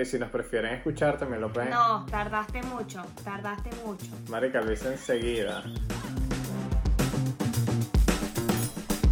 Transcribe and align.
Y 0.00 0.04
si 0.04 0.18
nos 0.18 0.30
prefieren 0.30 0.74
escuchar, 0.74 1.16
también 1.18 1.40
lo 1.40 1.52
pueden. 1.52 1.70
No, 1.70 2.04
tardaste 2.06 2.60
mucho, 2.64 3.04
tardaste 3.22 3.70
mucho. 3.84 4.06
Marica, 4.28 4.60
lo 4.60 4.72
hice 4.72 4.92
enseguida. 4.92 5.62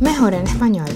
Mejor 0.00 0.34
en 0.34 0.42
español. 0.42 0.88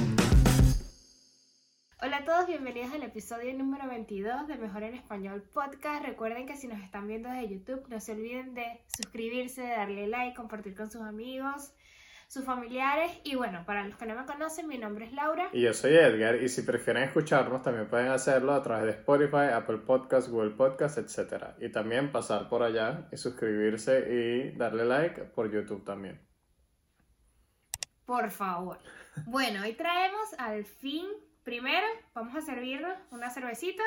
Hola 2.03 2.17
a 2.17 2.25
todos, 2.25 2.49
bienvenidos 2.49 2.93
al 2.95 3.05
episodio 3.05 3.55
número 3.55 3.89
22 3.89 4.49
de 4.49 4.57
Mejor 4.57 4.83
en 4.83 4.95
Español 4.95 5.43
Podcast. 5.55 6.05
Recuerden 6.05 6.47
que 6.47 6.57
si 6.57 6.67
nos 6.67 6.83
están 6.83 7.07
viendo 7.07 7.29
desde 7.29 7.49
YouTube, 7.49 7.87
no 7.89 8.01
se 8.01 8.13
olviden 8.13 8.55
de 8.55 8.83
suscribirse, 8.89 9.63
de 9.63 9.69
darle 9.69 10.09
like, 10.09 10.35
compartir 10.35 10.75
con 10.75 10.91
sus 10.91 11.03
amigos, 11.03 11.73
sus 12.29 12.45
familiares. 12.45 13.13
Y 13.25 13.35
bueno, 13.37 13.65
para 13.67 13.87
los 13.87 13.97
que 13.97 14.07
no 14.07 14.15
me 14.15 14.27
conocen, 14.27 14.67
mi 14.69 14.79
nombre 14.79 15.07
es 15.07 15.13
Laura. 15.13 15.49
Y 15.53 15.63
yo 15.63 15.73
soy 15.75 15.95
Edgar, 15.95 16.37
y 16.43 16.49
si 16.49 16.63
prefieren 16.63 17.05
escucharnos, 17.05 17.63
también 17.63 17.89
pueden 17.89 18.09
hacerlo 18.09 18.53
a 18.55 18.63
través 18.63 18.85
de 18.87 18.91
Spotify, 18.93 19.53
Apple 19.53 19.79
Podcasts, 19.79 20.31
Google 20.31 20.51
Podcasts, 20.51 20.99
etc. 21.19 21.55
Y 21.61 21.71
también 21.71 22.13
pasar 22.13 22.49
por 22.49 22.63
allá 22.63 23.09
y 23.13 23.17
suscribirse 23.17 24.53
y 24.53 24.57
darle 24.57 24.85
like 24.85 25.23
por 25.23 25.51
YouTube 25.51 25.85
también. 25.85 26.21
Por 28.05 28.31
favor. 28.31 28.79
Bueno, 29.25 29.63
hoy 29.63 29.73
traemos 29.73 30.33
al 30.39 30.65
fin, 30.65 31.07
primero, 31.43 31.87
vamos 32.15 32.35
a 32.37 32.41
servirnos 32.41 32.93
una 33.11 33.31
cervecita. 33.31 33.83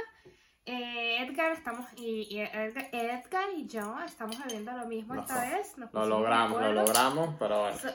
Eh, 0.65 1.23
Edgar, 1.23 1.53
estamos 1.53 1.85
y, 1.95 2.27
y 2.29 2.41
Edgar, 2.41 2.89
Edgar 2.91 3.45
y 3.55 3.65
yo 3.67 3.97
estamos 4.05 4.37
bebiendo 4.43 4.71
lo 4.73 4.85
mismo 4.87 5.15
No, 5.15 5.21
esta 5.21 5.41
vez. 5.49 5.77
Nos 5.77 5.91
Lo 5.93 6.05
logramos, 6.05 6.61
lo 6.61 6.73
logramos, 6.73 7.35
pero 7.39 7.61
bueno. 7.61 7.77
So- 7.77 7.89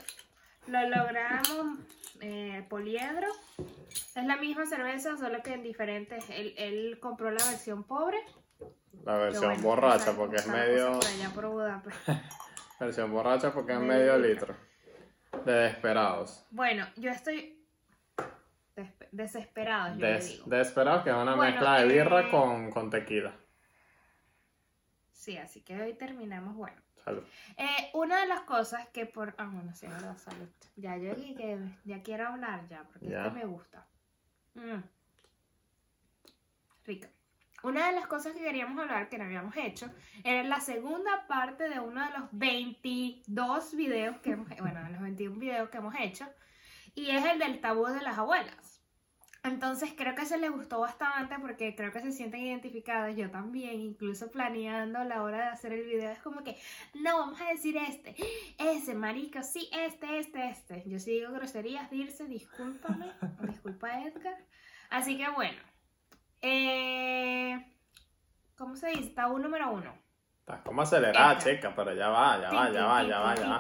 Lo 0.67 0.89
logramos, 0.89 1.79
eh, 2.21 2.65
poliedro. 2.69 3.29
Es 3.59 4.25
la 4.25 4.37
misma 4.37 4.67
cerveza, 4.67 5.17
solo 5.17 5.43
que 5.43 5.53
en 5.55 5.63
diferentes. 5.63 6.29
Él, 6.31 6.55
él 6.57 6.99
compró 7.01 7.31
la 7.31 7.45
versión 7.45 7.85
pobre. 7.85 8.19
La 9.05 9.15
que 9.15 9.19
versión 9.25 9.45
bueno, 9.55 9.63
borracha, 9.63 10.13
porque 10.17 10.37
es 10.37 10.47
medio. 10.47 10.99
Versión 12.81 13.13
borracha, 13.13 13.53
porque 13.53 13.73
es 13.73 13.79
Medio 13.79 14.15
medio 14.15 14.19
litro. 14.19 14.55
litro. 15.33 15.45
De 15.45 15.53
desesperados. 15.53 16.45
Bueno, 16.51 16.87
yo 16.97 17.11
estoy 17.11 17.65
despe- 18.77 19.09
desesperado, 19.13 19.95
yo 19.99 20.07
Des- 20.07 20.29
digo. 20.33 20.45
desesperados, 20.47 21.03
que 21.05 21.11
es 21.11 21.17
una 21.17 21.35
Bueno, 21.35 21.53
mezcla 21.53 21.81
de 21.81 21.87
birra 21.93 22.21
eh, 22.23 22.31
con, 22.31 22.71
con 22.71 22.91
tequila. 22.91 23.35
Sí, 25.13 25.37
así 25.39 25.61
que 25.63 25.81
hoy 25.81 25.95
terminamos, 25.95 26.55
bueno. 26.57 26.81
Salud. 27.05 27.23
Eh, 27.57 27.91
una 27.93 28.21
de 28.21 28.27
las 28.27 28.41
cosas 28.43 28.89
que 28.89 29.05
por... 29.07 29.35
Ah, 29.39 29.49
bueno, 29.53 29.75
sí, 29.75 29.87
verdad, 29.87 30.17
salud. 30.17 30.49
Ya 30.77 30.97
yo 30.97 31.13
aquí 31.13 31.35
que 31.35 31.59
ya 31.85 32.03
quiero 32.03 32.29
hablar 32.29 32.67
ya, 32.69 32.83
porque 32.85 33.09
Ya. 33.09 33.23
esto 33.27 33.33
me 33.35 33.45
gusta. 33.45 33.87
Mm. 34.55 34.81
Rica. 36.87 37.09
Una 37.63 37.87
de 37.89 37.95
las 37.95 38.07
cosas 38.07 38.35
que 38.35 38.41
queríamos 38.43 38.79
hablar, 38.79 39.09
que 39.09 39.17
no 39.17 39.25
habíamos 39.25 39.57
hecho, 39.57 39.91
era 40.23 40.43
la 40.45 40.61
segunda 40.61 41.27
parte 41.27 41.69
de 41.69 41.81
uno 41.81 42.05
de 42.05 42.19
los 42.19 42.29
22 42.33 43.75
videos 43.75 44.19
que 44.19 44.33
hemos... 44.33 44.49
Bueno, 44.59 44.83
de 44.85 44.91
los 44.91 45.01
21 45.01 45.39
videos 45.39 45.71
que 45.71 45.79
hemos 45.79 45.95
hecho. 45.99 46.27
Y 46.95 47.11
es 47.11 47.25
el 47.25 47.39
del 47.39 47.61
tabú 47.61 47.87
de 47.87 48.03
las 48.03 48.19
abuelas. 48.19 48.74
Entonces 49.45 49.93
creo 49.95 50.15
que 50.15 50.25
se 50.25 50.39
les 50.39 50.51
gustó 50.51 50.81
bastante 50.81 51.39
porque 51.39 51.77
creo 51.77 51.93
que 51.93 52.01
se 52.01 52.13
sienten 52.13 52.41
identificadas, 52.41 53.15
yo 53.15 53.31
también, 53.31 53.79
incluso 53.79 54.31
planeando 54.31 55.05
la 55.05 55.23
hora 55.23 55.37
de 55.37 55.49
hacer 55.49 55.75
el 55.75 55.85
video, 55.85 56.11
es 56.11 56.19
como 56.21 56.43
que, 56.43 56.57
no, 56.95 57.19
vamos 57.19 57.39
a 57.43 57.51
decir 57.51 57.77
este, 57.77 58.17
ese, 58.59 58.95
marico, 58.95 59.43
sí, 59.43 59.69
este, 59.73 60.19
este, 60.19 60.49
este. 60.49 60.83
Yo 60.87 60.99
sí 60.99 61.11
digo 61.11 61.31
groserías, 61.31 61.91
Dirce, 61.91 62.25
discúlpame, 62.25 63.13
disculpa 63.47 64.03
Edgar. 64.03 64.39
Así 64.89 65.19
que 65.19 65.29
bueno, 65.29 65.61
eh, 66.41 67.67
¿cómo 68.57 68.77
se 68.77 68.89
dice? 68.89 69.11
Tabú 69.11 69.39
número 69.39 69.71
uno. 69.73 70.04
Estás 70.47 70.61
como 70.61 70.83
acelerada, 70.83 71.39
chica, 71.39 71.73
pero 71.75 71.95
ya 71.95 72.11
va, 72.11 72.39
ya 72.39 72.53
va, 72.53 72.69
ya 72.69 72.85
va, 72.85 73.03
ya 73.03 73.19
va, 73.19 73.35
ya 73.35 73.49
va. 73.49 73.59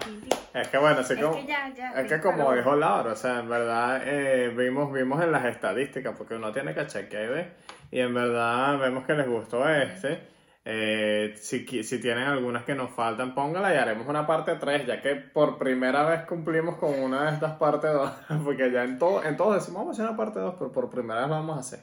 Es 0.53 0.69
que 0.69 0.77
bueno, 0.77 1.01
así 1.01 1.15
Es 1.15 1.19
como. 1.19 1.35
que 1.35 1.47
ya, 1.47 1.73
ya. 1.75 1.93
Es 1.93 2.13
que 2.13 2.21
como 2.21 2.53
dijo 2.53 2.77
Laura, 2.77 3.13
o 3.13 3.17
sea, 3.17 3.39
en 3.39 3.49
verdad 3.49 4.03
eh, 4.05 4.53
vimos, 4.55 4.93
vimos 4.93 5.25
en 5.25 5.33
las 5.33 5.47
estadísticas, 5.47 6.15
porque 6.15 6.35
uno 6.35 6.53
tiene 6.53 6.75
que 6.75 6.87
chequear. 6.87 7.55
Y 7.91 8.01
en 8.01 8.13
verdad 8.13 8.79
vemos 8.79 9.07
que 9.07 9.15
les 9.15 9.27
gustó 9.27 9.67
este. 9.67 10.29
Eh, 10.67 11.33
si, 11.39 11.65
si 11.85 12.01
tienen 12.03 12.25
algunas 12.25 12.65
que 12.65 12.75
nos 12.75 12.91
faltan, 12.91 13.35
póngala 13.35 13.73
y 13.73 13.79
haremos 13.79 14.07
una 14.07 14.27
parte 14.27 14.57
3, 14.57 14.87
ya 14.87 15.01
que 15.01 15.15
por 15.15 15.57
primera 15.57 16.05
vez 16.05 16.27
cumplimos 16.27 16.77
con 16.77 16.99
una 16.99 17.31
de 17.31 17.33
estas 17.33 17.53
partes 17.53 17.95
2, 17.95 18.11
porque 18.45 18.71
ya 18.71 18.85
en, 18.85 18.99
todo, 18.99 19.25
en 19.25 19.39
todos 19.39 19.55
decimos 19.55 19.81
vamos 19.81 19.99
a 19.99 20.03
hacer 20.03 20.11
una 20.11 20.19
parte 20.19 20.39
2, 20.39 20.57
pero 20.59 20.71
por 20.71 20.91
primera 20.91 21.21
vez 21.21 21.29
lo 21.31 21.35
vamos 21.37 21.57
a 21.57 21.61
hacer. 21.61 21.81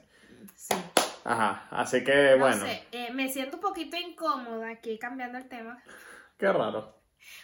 Sí. 0.56 0.76
Ajá, 1.24 1.68
así 1.72 2.04
que 2.04 2.32
No 2.32 2.40
bueno, 2.40 2.66
sé, 2.66 2.84
eh, 2.92 3.12
me 3.14 3.30
siento 3.30 3.58
un 3.58 3.62
poquito 3.62 3.98
incómoda 3.98 4.70
aquí 4.70 4.98
cambiando 4.98 5.38
el 5.38 5.48
tema. 5.48 5.82
qué 6.38 6.52
raro. 6.52 6.96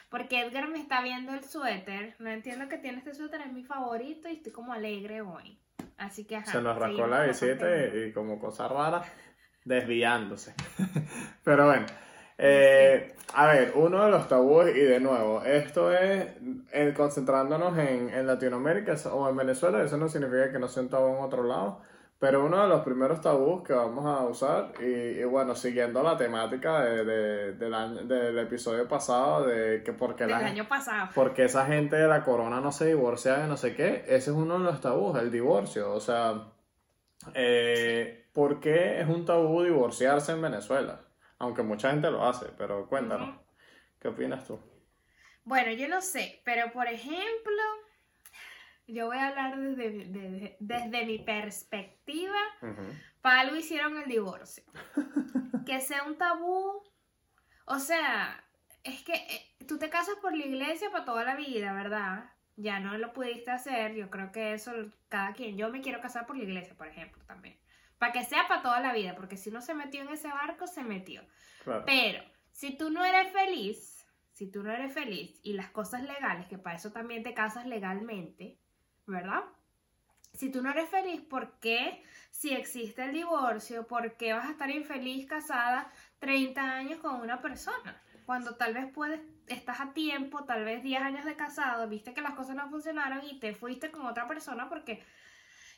Porque 0.09 0.41
Edgar 0.41 0.69
me 0.69 0.79
está 0.79 1.01
viendo 1.01 1.33
el 1.33 1.43
suéter. 1.43 2.15
No 2.19 2.29
entiendo 2.29 2.67
que 2.67 2.77
tiene 2.77 2.97
este 2.99 3.13
suéter, 3.13 3.41
es 3.41 3.51
mi 3.51 3.63
favorito 3.63 4.27
y 4.27 4.33
estoy 4.37 4.51
como 4.51 4.73
alegre 4.73 5.21
hoy. 5.21 5.59
Así 5.97 6.25
que 6.25 6.37
ajá. 6.37 6.51
Se 6.51 6.61
nos 6.61 6.77
rascó 6.77 7.07
la 7.07 7.23
visita 7.23 7.65
y, 7.69 8.05
y 8.05 8.13
como 8.13 8.39
cosa 8.39 8.67
rara, 8.67 9.03
desviándose. 9.65 10.53
Pero 11.43 11.67
bueno, 11.67 11.85
eh, 12.37 13.15
a 13.33 13.47
ver, 13.47 13.71
uno 13.75 14.05
de 14.05 14.11
los 14.11 14.27
tabúes, 14.27 14.75
y 14.75 14.79
de 14.81 14.99
nuevo, 14.99 15.43
esto 15.43 15.91
es 15.91 16.27
eh, 16.71 16.93
concentrándonos 16.95 17.77
en, 17.77 18.09
en 18.09 18.27
Latinoamérica 18.27 18.95
o 19.11 19.29
en 19.29 19.35
Venezuela, 19.35 19.83
eso 19.83 19.97
no 19.97 20.07
significa 20.07 20.51
que 20.51 20.59
no 20.59 20.67
sea 20.67 20.83
un 20.83 20.89
tabú 20.89 21.15
en 21.15 21.23
otro 21.23 21.43
lado, 21.43 21.81
pero 22.19 22.43
uno 22.45 22.61
de 22.63 22.67
los 22.67 22.81
primeros 22.83 23.21
tabús 23.21 23.63
que 23.63 23.73
vamos 23.73 24.05
a 24.05 24.25
usar, 24.25 24.73
y, 24.79 25.19
y 25.19 25.23
bueno, 25.25 25.53
siguiendo 25.55 26.01
la 26.01 26.17
temática 26.17 26.81
de- 26.83 27.05
de- 27.05 27.53
del, 27.53 27.73
año- 27.73 28.03
del 28.03 28.37
episodio 28.39 28.87
pasado, 28.87 29.45
de 29.45 29.83
que 29.83 29.93
porque 29.93 30.23
Del 30.23 30.31
la 30.31 30.37
año 30.39 30.67
pasado. 30.67 31.09
porque 31.13 31.43
esa 31.45 31.65
gente 31.67 31.95
de 31.95 32.07
la 32.07 32.23
corona 32.23 32.59
no 32.59 32.71
se 32.71 32.87
divorcia 32.87 33.37
de 33.37 33.47
no 33.47 33.55
sé 33.57 33.75
qué, 33.75 34.03
ese 34.07 34.15
es 34.31 34.35
uno 34.35 34.57
de 34.57 34.63
los 34.65 34.81
tabús, 34.81 35.17
el 35.19 35.31
divorcio. 35.31 35.93
O 35.93 35.99
sea, 35.99 36.47
eh, 37.33 38.25
¿por 38.33 38.59
qué 38.59 39.01
es 39.01 39.07
un 39.07 39.25
tabú 39.25 39.63
divorciarse 39.63 40.31
en 40.31 40.41
Venezuela? 40.41 41.01
Aunque 41.39 41.61
mucha 41.63 41.91
gente 41.91 42.09
lo 42.09 42.25
hace, 42.25 42.47
pero 42.57 42.87
cuéntanos. 42.87 43.39
¿qué 43.99 44.07
opinas 44.09 44.45
tú? 44.45 44.59
Bueno, 45.43 45.71
yo 45.71 45.87
no 45.87 46.01
sé, 46.01 46.41
pero 46.45 46.71
por 46.71 46.87
ejemplo, 46.87 47.61
yo 48.87 49.07
voy 49.07 49.17
a 49.17 49.27
hablar 49.27 49.57
desde, 49.59 50.05
desde, 50.05 50.57
desde 50.59 51.05
mi 51.05 51.19
perspectiva. 51.19 52.39
Ujú. 52.61 52.83
Para 53.21 53.41
algo 53.41 53.55
hicieron 53.57 53.97
el 53.97 54.09
divorcio. 54.09 54.63
que 55.65 55.81
sea 55.81 56.03
un 56.03 56.17
tabú. 56.17 56.81
O 57.65 57.79
sea, 57.79 58.43
es 58.83 59.03
que 59.03 59.13
eh, 59.13 59.65
tú 59.67 59.77
te 59.77 59.89
casas 59.89 60.15
por 60.21 60.35
la 60.35 60.45
iglesia 60.45 60.89
para 60.89 61.05
toda 61.05 61.23
la 61.25 61.35
vida, 61.35 61.73
¿verdad? 61.73 62.31
Ya 62.55 62.79
no 62.79 62.97
lo 62.97 63.11
pudiste 63.13 63.51
hacer. 63.51 63.93
Yo 63.93 64.09
creo 64.09 64.31
que 64.31 64.53
eso, 64.53 64.71
cada 65.09 65.33
quien. 65.33 65.57
Yo 65.57 65.69
me 65.69 65.81
quiero 65.81 65.99
casar 65.99 66.25
por 66.25 66.37
la 66.37 66.43
iglesia, 66.43 66.75
por 66.75 66.87
ejemplo, 66.87 67.21
también. 67.25 67.59
Para 67.97 68.13
que 68.13 68.23
sea 68.23 68.47
para 68.47 68.61
toda 68.61 68.79
la 68.79 68.93
vida, 68.93 69.15
porque 69.15 69.37
si 69.37 69.49
uno 69.49 69.61
se 69.61 69.73
metió 69.73 70.01
en 70.01 70.09
ese 70.09 70.29
barco, 70.29 70.67
se 70.67 70.83
metió. 70.83 71.23
Claro. 71.63 71.83
Pero 71.85 72.23
si 72.51 72.77
tú 72.77 72.89
no 72.89 73.03
eres 73.03 73.33
feliz, 73.33 74.07
si 74.31 74.49
tú 74.49 74.63
no 74.63 74.71
eres 74.71 74.93
feliz 74.93 75.39
y 75.43 75.53
las 75.53 75.71
cosas 75.71 76.03
legales, 76.03 76.47
que 76.47 76.57
para 76.57 76.75
eso 76.77 76.91
también 76.91 77.23
te 77.23 77.33
casas 77.33 77.65
legalmente, 77.65 78.59
¿verdad? 79.07 79.43
Si 80.33 80.51
tú 80.51 80.61
no 80.61 80.69
eres 80.69 80.89
feliz, 80.89 81.21
¿por 81.21 81.59
qué 81.59 82.03
si 82.29 82.53
existe 82.53 83.03
el 83.03 83.13
divorcio, 83.13 83.87
por 83.87 84.17
qué 84.17 84.33
vas 84.33 84.45
a 84.47 84.51
estar 84.51 84.69
infeliz 84.69 85.25
casada 85.25 85.91
30 86.19 86.61
años 86.61 86.99
con 86.99 87.19
una 87.21 87.41
persona? 87.41 88.01
Cuando 88.25 88.55
tal 88.55 88.73
vez 88.73 88.85
puedes, 88.93 89.21
estás 89.47 89.79
a 89.79 89.93
tiempo, 89.93 90.43
tal 90.43 90.63
vez 90.63 90.83
10 90.83 91.01
años 91.01 91.25
de 91.25 91.35
casado, 91.35 91.87
viste 91.87 92.13
que 92.13 92.21
las 92.21 92.33
cosas 92.33 92.55
no 92.55 92.69
funcionaron 92.69 93.25
y 93.25 93.39
te 93.39 93.55
fuiste 93.55 93.89
con 93.89 94.05
otra 94.05 94.27
persona 94.27 94.69
porque 94.69 95.01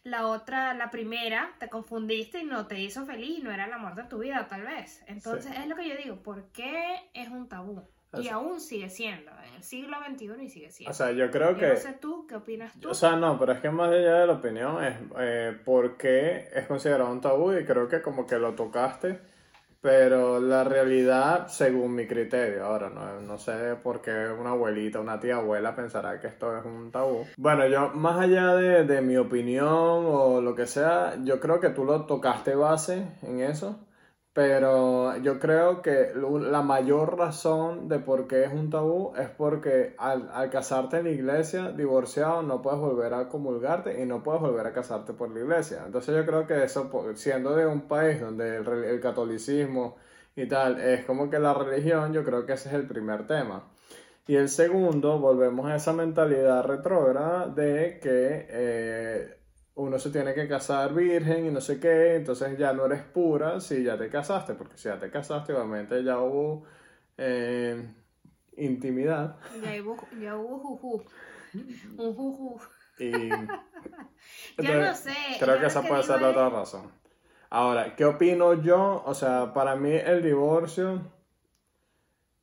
la 0.03 0.28
otra, 0.28 0.73
la 0.73 0.89
primera, 0.89 1.56
te 1.59 1.69
confundiste 1.69 2.39
y 2.39 2.45
no 2.45 2.68
te 2.68 2.79
hizo 2.79 3.06
feliz 3.06 3.39
y 3.39 3.41
no 3.41 3.51
era 3.51 3.66
el 3.66 3.73
amor 3.73 3.95
de 3.95 4.03
tu 4.03 4.19
vida, 4.19 4.47
tal 4.47 4.63
vez. 4.63 5.03
Entonces, 5.07 5.56
es 5.57 5.68
lo 5.68 5.75
que 5.75 5.88
yo 5.88 5.95
digo, 5.95 6.24
¿por 6.24 6.51
qué 6.51 7.09
es 7.13 7.30
un 7.30 7.48
tabú? 7.48 7.88
Y 8.17 8.27
aún 8.29 8.59
sigue 8.59 8.89
siendo, 8.89 9.31
en 9.47 9.56
el 9.56 9.63
siglo 9.63 9.97
XXI 10.03 10.44
y 10.44 10.50
sigue 10.50 10.71
siendo. 10.71 10.91
O 10.91 10.94
sea, 10.94 11.11
yo 11.11 11.29
creo 11.29 11.51
Yo 11.51 11.57
que... 11.57 11.67
no 11.67 11.75
sé 11.75 11.94
tú, 11.94 12.25
¿qué 12.27 12.35
opinas 12.35 12.73
tú? 12.79 12.89
O 12.89 12.94
sea, 12.94 13.15
no, 13.15 13.38
pero 13.38 13.53
es 13.53 13.59
que 13.59 13.69
más 13.69 13.91
allá 13.91 14.21
de 14.21 14.27
la 14.27 14.33
opinión 14.33 14.83
es 14.83 14.95
eh, 15.19 15.57
por 15.63 15.95
qué 15.97 16.50
es 16.53 16.65
considerado 16.65 17.11
un 17.11 17.21
tabú 17.21 17.53
y 17.53 17.65
creo 17.65 17.88
que 17.88 18.01
como 18.01 18.25
que 18.25 18.39
lo 18.39 18.56
tocaste, 18.56 19.19
pero 19.81 20.39
la 20.39 20.63
realidad, 20.63 21.47
según 21.47 21.95
mi 21.95 22.07
criterio, 22.07 22.65
ahora 22.65 22.89
no, 22.89 23.21
no 23.21 23.38
sé 23.38 23.75
por 23.75 24.01
qué 24.01 24.27
una 24.27 24.51
abuelita, 24.51 25.00
una 25.00 25.19
tía 25.19 25.35
abuela 25.35 25.75
pensará 25.75 26.19
que 26.19 26.27
esto 26.27 26.57
es 26.57 26.65
un 26.65 26.91
tabú. 26.91 27.25
Bueno, 27.38 27.67
yo 27.67 27.89
más 27.89 28.19
allá 28.19 28.55
de, 28.55 28.85
de 28.85 29.01
mi 29.01 29.17
opinión 29.17 29.67
o 29.67 30.41
lo 30.41 30.55
que 30.55 30.65
sea, 30.65 31.15
yo 31.23 31.39
creo 31.39 31.59
que 31.59 31.69
tú 31.69 31.85
lo 31.85 32.05
tocaste 32.05 32.55
base 32.55 33.05
en 33.21 33.41
eso, 33.41 33.88
Pero 34.39 35.18
yo 35.18 35.38
creo 35.38 35.81
que 35.81 36.13
la 36.15 36.62
mayor 36.62 37.18
razón 37.18 37.89
de 37.89 38.00
por 38.00 38.25
qué 38.25 38.45
es 38.45 38.53
un 38.53 38.69
tabú 38.69 39.12
es 39.18 39.27
porque 39.27 39.95
al, 39.97 40.50
casarte 40.50 41.00
en 41.00 41.03
la 41.03 41.09
iglesia, 41.09 41.74
divorciado, 41.74 42.41
no 42.41 42.62
puedes 42.62 42.80
volver 42.80 43.13
a 43.13 43.27
comulgarte 43.27 44.01
y 44.01 44.06
no 44.06 44.24
puedes 44.24 44.39
volver 44.39 44.65
a 44.65 44.71
casarte 44.71 45.12
por 45.12 45.30
la 45.30 45.41
iglesia. 45.41 45.83
Entonces 45.86 46.15
yo 46.15 46.25
creo 46.25 46.47
que 46.47 46.63
eso, 46.63 46.89
siendo 47.15 47.53
de 47.53 47.65
un 47.68 47.81
país 47.81 48.21
donde 48.21 48.56
el 48.56 49.01
catolicismo 49.01 49.97
y 50.38 50.47
tal 50.47 50.80
es 50.80 51.03
como 51.03 51.30
que 51.30 51.38
la 51.38 51.53
religión, 51.53 52.13
yo 52.13 52.24
creo 52.24 52.45
que 52.45 52.53
ese 52.53 52.69
es 52.69 52.75
el 52.75 52.88
primer 52.88 53.27
tema. 53.27 53.65
Y 54.25 54.38
el 54.38 54.47
segundo, 54.47 55.19
volvemos 55.19 55.69
a 55.69 55.75
esa 55.75 55.91
mentalidad 55.91 56.63
retrógrada 56.63 57.47
de 57.47 58.00
que 58.01 58.47
eh, 58.50 59.38
uno 59.79 59.97
se 59.97 60.09
tiene 60.09 60.33
que 60.33 60.47
casar 60.47 60.93
virgen 60.93 61.45
y 61.45 61.51
no 61.51 61.61
sé 61.61 61.79
qué, 61.79 62.15
entonces 62.15 62.57
ya 62.57 62.73
no 62.73 62.85
eres 62.85 63.01
pura 63.01 63.61
si 63.61 63.81
ya 63.83 63.97
te 63.97 64.09
casaste, 64.09 64.53
porque 64.53 64.77
si 64.77 64.89
ya 64.89 64.99
te 64.99 65.09
casaste, 65.09 65.53
obviamente 65.53 66.03
ya 66.03 66.19
hubo 66.19 66.65
eh, 67.17 67.89
intimidad. 68.57 69.37
Ya 69.63 69.81
hubo, 69.81 69.97
ya 70.19 70.35
hubo 70.35 70.59
juju. 70.59 71.03
Un 71.97 72.13
juju. 72.13 72.59
Y 72.99 73.29
Yo 74.61 74.81
no 74.81 74.93
sé. 74.93 75.15
Creo 75.39 75.59
que 75.59 75.67
esa 75.67 75.81
puede 75.81 76.03
ser 76.03 76.21
la 76.21 76.29
otra 76.29 76.49
razón. 76.49 76.91
Ahora, 77.49 77.95
¿qué 77.95 78.03
opino 78.03 78.61
yo? 78.61 79.01
O 79.05 79.13
sea, 79.13 79.53
para 79.53 79.77
mí 79.77 79.93
el 79.93 80.21
divorcio 80.21 81.01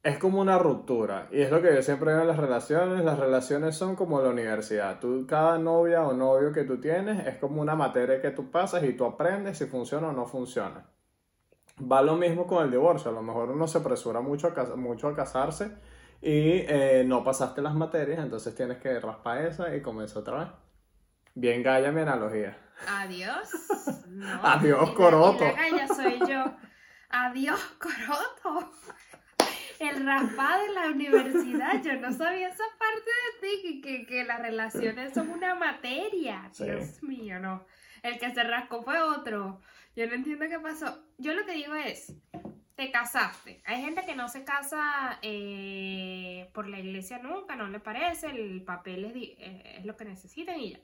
es 0.09 0.19
como 0.19 0.41
una 0.41 0.59
ruptura. 0.59 1.29
Y 1.31 1.41
es 1.41 1.51
lo 1.51 1.61
que 1.61 1.75
yo 1.75 1.83
siempre 1.83 2.13
veo 2.13 2.23
en 2.23 2.29
las 2.29 2.37
relaciones. 2.37 3.05
Las 3.05 3.19
relaciones 3.19 3.77
son 3.77 3.97
como 3.97 4.21
la 4.23 4.31
universidad. 4.31 5.01
Tú, 5.01 5.27
cada 5.27 5.59
novia 5.59 6.03
o 6.03 6.13
novio 6.13 6.53
que 6.53 6.65
tú 6.65 6.81
tienes 6.81 7.27
es 7.27 7.37
como 7.39 7.61
una 7.61 7.75
materia 7.75 8.21
que 8.21 8.31
tú 8.31 8.51
pasas 8.51 8.85
y 8.85 8.93
tú 8.93 9.05
aprendes 9.05 9.59
si 9.59 9.67
funciona 9.67 10.09
o 10.09 10.13
no 10.13 10.27
funciona. 10.27 10.87
Va 11.81 12.03
lo 12.03 12.17
mismo 12.17 12.47
con 12.47 12.65
el 12.65 12.71
divorcio. 12.71 13.11
A 13.11 13.15
lo 13.15 13.23
mejor 13.23 13.51
uno 13.51 13.67
se 13.67 13.79
apresura 13.79 14.21
mucho 14.21 14.47
a, 14.49 14.55
cas- 14.55 14.77
mucho 14.77 15.09
a 15.09 15.15
casarse 15.15 15.73
y 16.23 16.65
eh, 16.67 17.05
no 17.07 17.23
pasaste 17.23 17.61
las 17.61 17.75
materias, 17.75 18.21
entonces 18.21 18.55
tienes 18.55 18.79
que 18.79 18.99
raspar 19.01 19.43
esa 19.45 19.75
y 19.77 19.83
comenzar 19.83 20.19
otra 20.23 20.39
vez. 20.39 20.49
Bien 21.35 21.63
galla 21.63 21.93
mi 21.93 22.01
analogía. 22.01 22.57
Adiós. 22.89 23.51
No. 24.09 24.41
Adiós, 24.43 24.89
la- 24.89 24.95
Coroto. 24.95 25.45
y 25.45 25.47
la 25.49 25.53
galla 25.53 25.89
soy 25.89 26.19
yo. 26.27 26.43
Adiós, 27.11 27.61
Coroto. 27.79 28.71
El 29.79 30.05
raspado 30.05 30.63
de 30.67 30.75
la 30.75 30.87
universidad. 30.89 31.83
Yo 31.83 31.95
no 32.01 32.13
sabía 32.13 32.49
esa 32.49 32.65
parte 32.79 33.11
de 33.11 33.49
ti, 33.49 33.63
que, 33.63 33.81
que, 33.81 34.07
que 34.07 34.25
las 34.25 34.41
relaciones 34.41 35.13
son 35.13 35.31
una 35.31 35.55
materia. 35.55 36.49
Sí. 36.53 36.65
Dios 36.65 37.03
mío, 37.03 37.39
no. 37.41 37.65
El 38.03 38.19
que 38.19 38.33
se 38.33 38.43
rascó 38.43 38.83
fue 38.83 39.01
otro. 39.01 39.61
Yo 39.95 40.07
no 40.07 40.15
entiendo 40.15 40.47
qué 40.49 40.59
pasó. 40.61 41.03
Yo 41.19 41.35
lo 41.35 41.45
que 41.47 41.53
digo 41.53 41.75
es, 41.75 42.15
te 42.77 42.91
casaste. 42.91 43.63
Hay 43.65 43.81
gente 43.81 44.05
que 44.05 44.15
no 44.15 44.29
se 44.29 44.45
casa 44.45 45.19
eh, 45.23 46.51
por 46.53 46.69
la 46.69 46.79
iglesia 46.79 47.19
nunca, 47.19 47.57
no 47.57 47.69
le 47.69 47.81
parece, 47.81 48.29
el 48.29 48.63
papel 48.63 49.07
es, 49.07 49.17
eh, 49.17 49.77
es 49.79 49.87
lo 49.87 49.97
que 49.97 50.05
necesitan 50.05 50.61
y 50.61 50.73
ya. 50.73 50.81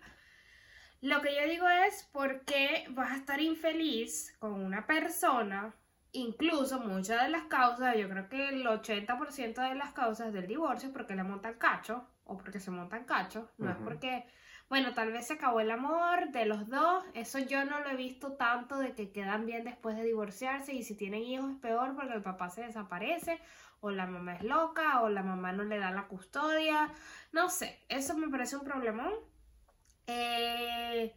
Lo 1.02 1.20
que 1.20 1.34
yo 1.34 1.46
digo 1.48 1.68
es 1.68 2.04
por 2.12 2.44
qué 2.44 2.86
vas 2.90 3.10
a 3.10 3.16
estar 3.16 3.40
infeliz 3.40 4.34
con 4.38 4.54
una 4.54 4.86
persona, 4.86 5.74
incluso 6.12 6.80
muchas 6.80 7.22
de 7.22 7.30
las 7.30 7.44
causas, 7.44 7.96
yo 7.96 8.08
creo 8.08 8.28
que 8.28 8.50
el 8.50 8.66
80% 8.66 9.68
de 9.68 9.74
las 9.74 9.92
causas 9.92 10.32
del 10.32 10.46
divorcio 10.46 10.88
es 10.88 10.92
porque 10.92 11.14
le 11.14 11.22
montan 11.22 11.54
cacho 11.54 12.06
o 12.24 12.36
porque 12.36 12.60
se 12.60 12.70
montan 12.70 13.04
cacho, 13.04 13.50
no 13.58 13.70
es 13.70 13.76
porque, 13.78 14.26
bueno, 14.68 14.92
tal 14.94 15.10
vez 15.10 15.26
se 15.26 15.34
acabó 15.34 15.60
el 15.60 15.70
amor 15.70 16.30
de 16.30 16.46
los 16.46 16.68
dos, 16.68 17.04
eso 17.14 17.38
yo 17.38 17.64
no 17.64 17.80
lo 17.80 17.90
he 17.90 17.96
visto 17.96 18.32
tanto 18.32 18.78
de 18.78 18.94
que 18.94 19.10
quedan 19.10 19.46
bien 19.46 19.64
después 19.64 19.96
de 19.96 20.04
divorciarse 20.04 20.72
y 20.74 20.82
si 20.82 20.96
tienen 20.96 21.22
hijos 21.22 21.50
es 21.50 21.58
peor 21.58 21.94
porque 21.96 22.12
el 22.12 22.22
papá 22.22 22.50
se 22.50 22.62
desaparece 22.62 23.40
o 23.80 23.90
la 23.90 24.06
mamá 24.06 24.34
es 24.36 24.44
loca 24.44 25.00
o 25.00 25.08
la 25.08 25.22
mamá 25.22 25.52
no 25.52 25.64
le 25.64 25.78
da 25.78 25.90
la 25.90 26.06
custodia, 26.06 26.92
no 27.32 27.48
sé, 27.48 27.80
eso 27.88 28.16
me 28.16 28.28
parece 28.28 28.56
un 28.56 28.64
problemón. 28.64 29.12
Eh, 30.06 31.14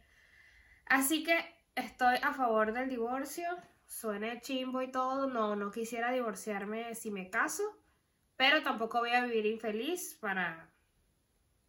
así 0.86 1.22
que 1.22 1.36
estoy 1.74 2.16
a 2.22 2.32
favor 2.32 2.72
del 2.72 2.88
divorcio. 2.88 3.46
Suena 3.86 4.40
chimbo 4.40 4.82
y 4.82 4.90
todo. 4.90 5.26
No, 5.28 5.56
no 5.56 5.70
quisiera 5.70 6.10
divorciarme 6.12 6.94
si 6.94 7.10
me 7.10 7.30
caso. 7.30 7.62
Pero 8.36 8.62
tampoco 8.62 8.98
voy 8.98 9.12
a 9.12 9.24
vivir 9.24 9.46
infeliz 9.46 10.14
para 10.20 10.68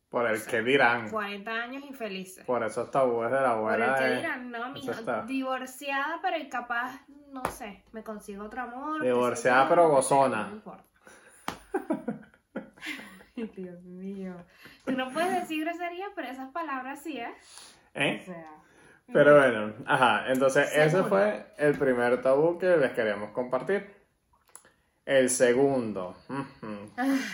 Por 0.10 0.30
el 0.30 0.44
que 0.46 0.62
dirán. 0.62 1.10
40 1.10 1.50
años 1.52 1.84
infelices. 1.84 2.44
Por 2.46 2.64
esos 2.64 2.92
tabúes 2.92 3.32
de 3.32 3.40
la 3.40 3.56
Por 3.58 3.74
el 3.76 3.84
abuela. 3.84 3.96
que 4.00 4.16
dirán, 4.18 4.52
no, 4.52 4.70
mi 4.72 4.80
eso 4.82 4.92
está. 4.92 5.22
divorciada, 5.24 6.20
pero 6.22 6.36
capaz, 6.50 7.00
no 7.32 7.44
sé, 7.46 7.84
me 7.94 8.04
consigo 8.04 8.46
otro 8.46 8.62
amor. 8.64 9.02
Divorciada, 9.02 9.70
pero 9.70 9.88
gozona. 9.90 10.48
No 10.48 10.56
importa. 10.56 10.84
Ay, 13.38 13.52
Dios 13.56 13.82
mío. 13.84 14.36
Tú 14.86 14.92
no 14.94 15.10
puedes 15.12 15.32
decir 15.42 15.64
grosería, 15.64 16.08
pero 16.16 16.28
esas 16.30 16.50
palabras 16.52 17.02
sí, 17.04 17.18
¿eh? 17.18 17.34
O 17.96 18.00
¿Eh? 18.00 18.24
sea. 18.26 18.52
Pero 19.12 19.38
bueno, 19.38 19.74
ajá, 19.86 20.26
entonces 20.32 20.70
ese 20.76 21.04
fue 21.04 21.46
el 21.58 21.78
primer 21.78 22.22
tabú 22.22 22.58
que 22.60 22.78
les 22.78 22.92
queríamos 22.92 23.32
compartir. 23.32 23.96
El 25.06 25.30
segundo. 25.30 26.16
ujú. 26.28 26.92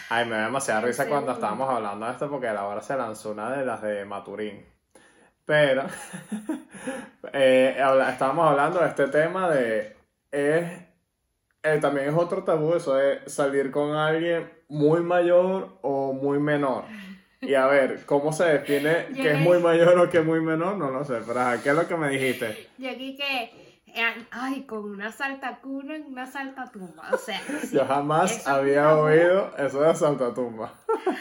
Ay, 0.09 0.25
me 0.25 0.35
da 0.35 0.45
demasiada 0.45 0.81
risa 0.81 1.07
cuando 1.07 1.31
estábamos 1.31 1.67
hablando 1.67 2.05
de 2.05 2.11
esto 2.11 2.29
porque 2.29 2.47
a 2.47 2.53
la 2.53 2.65
hora 2.67 2.81
se 2.81 2.95
lanzó 2.95 3.31
una 3.31 3.49
de 3.49 3.65
las 3.65 3.81
de 3.81 4.05
Maturín. 4.05 4.63
Pero 5.45 5.83
eh, 7.33 7.75
estábamos 8.09 8.49
hablando 8.49 8.79
de 8.79 8.87
este 8.87 9.07
tema 9.07 9.49
de 9.49 9.97
es 10.31 10.83
eh, 11.63 11.79
también 11.79 12.09
es 12.09 12.15
otro 12.15 12.43
tabú 12.43 12.75
eso 12.75 12.95
de 12.95 13.27
salir 13.29 13.71
con 13.71 13.95
alguien 13.95 14.51
muy 14.67 15.01
mayor 15.01 15.77
o 15.81 16.11
muy 16.11 16.37
menor. 16.37 16.83
Y 17.43 17.55
a 17.55 17.67
ver, 17.67 18.05
¿cómo 18.05 18.31
se 18.31 18.45
define 18.45 19.07
Yo 19.09 19.23
que 19.23 19.31
es 19.31 19.39
muy 19.39 19.59
mayor 19.59 19.97
o 19.99 20.09
que 20.09 20.19
es 20.19 20.25
muy 20.25 20.41
menor? 20.41 20.77
No 20.77 20.89
lo 20.91 21.03
sé, 21.03 21.19
pero 21.25 21.41
¿qué 21.61 21.69
es 21.69 21.75
lo 21.75 21.87
que 21.87 21.95
me 21.95 22.09
dijiste? 22.09 22.69
Y 22.77 22.87
aquí 22.87 23.15
que, 23.15 23.43
eh, 23.87 24.27
ay, 24.31 24.63
con 24.63 24.85
una 24.85 25.11
saltacuna 25.11 25.95
en 25.95 26.05
una 26.05 26.25
saltatumba. 26.25 27.09
O 27.11 27.17
sea, 27.17 27.39
sí, 27.61 27.75
Yo 27.75 27.85
jamás 27.85 28.47
había 28.47 28.95
oído 28.95 29.55
eso 29.57 29.81
de 29.81 29.95
saltatumba. 29.95 30.73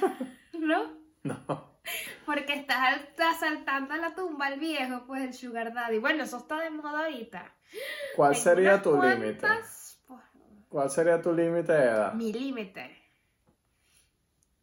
¿No? 0.58 0.92
No. 1.22 1.72
Porque 2.24 2.54
estás 2.54 3.00
está 3.00 3.34
saltando 3.34 3.94
a 3.94 3.96
la 3.96 4.14
tumba 4.14 4.48
el 4.48 4.60
viejo, 4.60 5.02
pues 5.06 5.22
el 5.22 5.34
sugar 5.34 5.72
daddy. 5.74 5.98
Bueno, 5.98 6.24
eso 6.24 6.38
está 6.38 6.60
de 6.60 6.70
moda 6.70 7.04
ahorita. 7.04 7.52
¿Cuál 8.16 8.36
sería 8.36 8.80
tu 8.80 9.00
límite? 9.00 9.46
pues, 9.46 9.98
¿Cuál 10.68 10.90
sería 10.90 11.20
tu 11.20 11.32
límite 11.32 11.72
de 11.72 11.84
edad? 11.84 12.14
Mi 12.14 12.32
límite. 12.32 12.96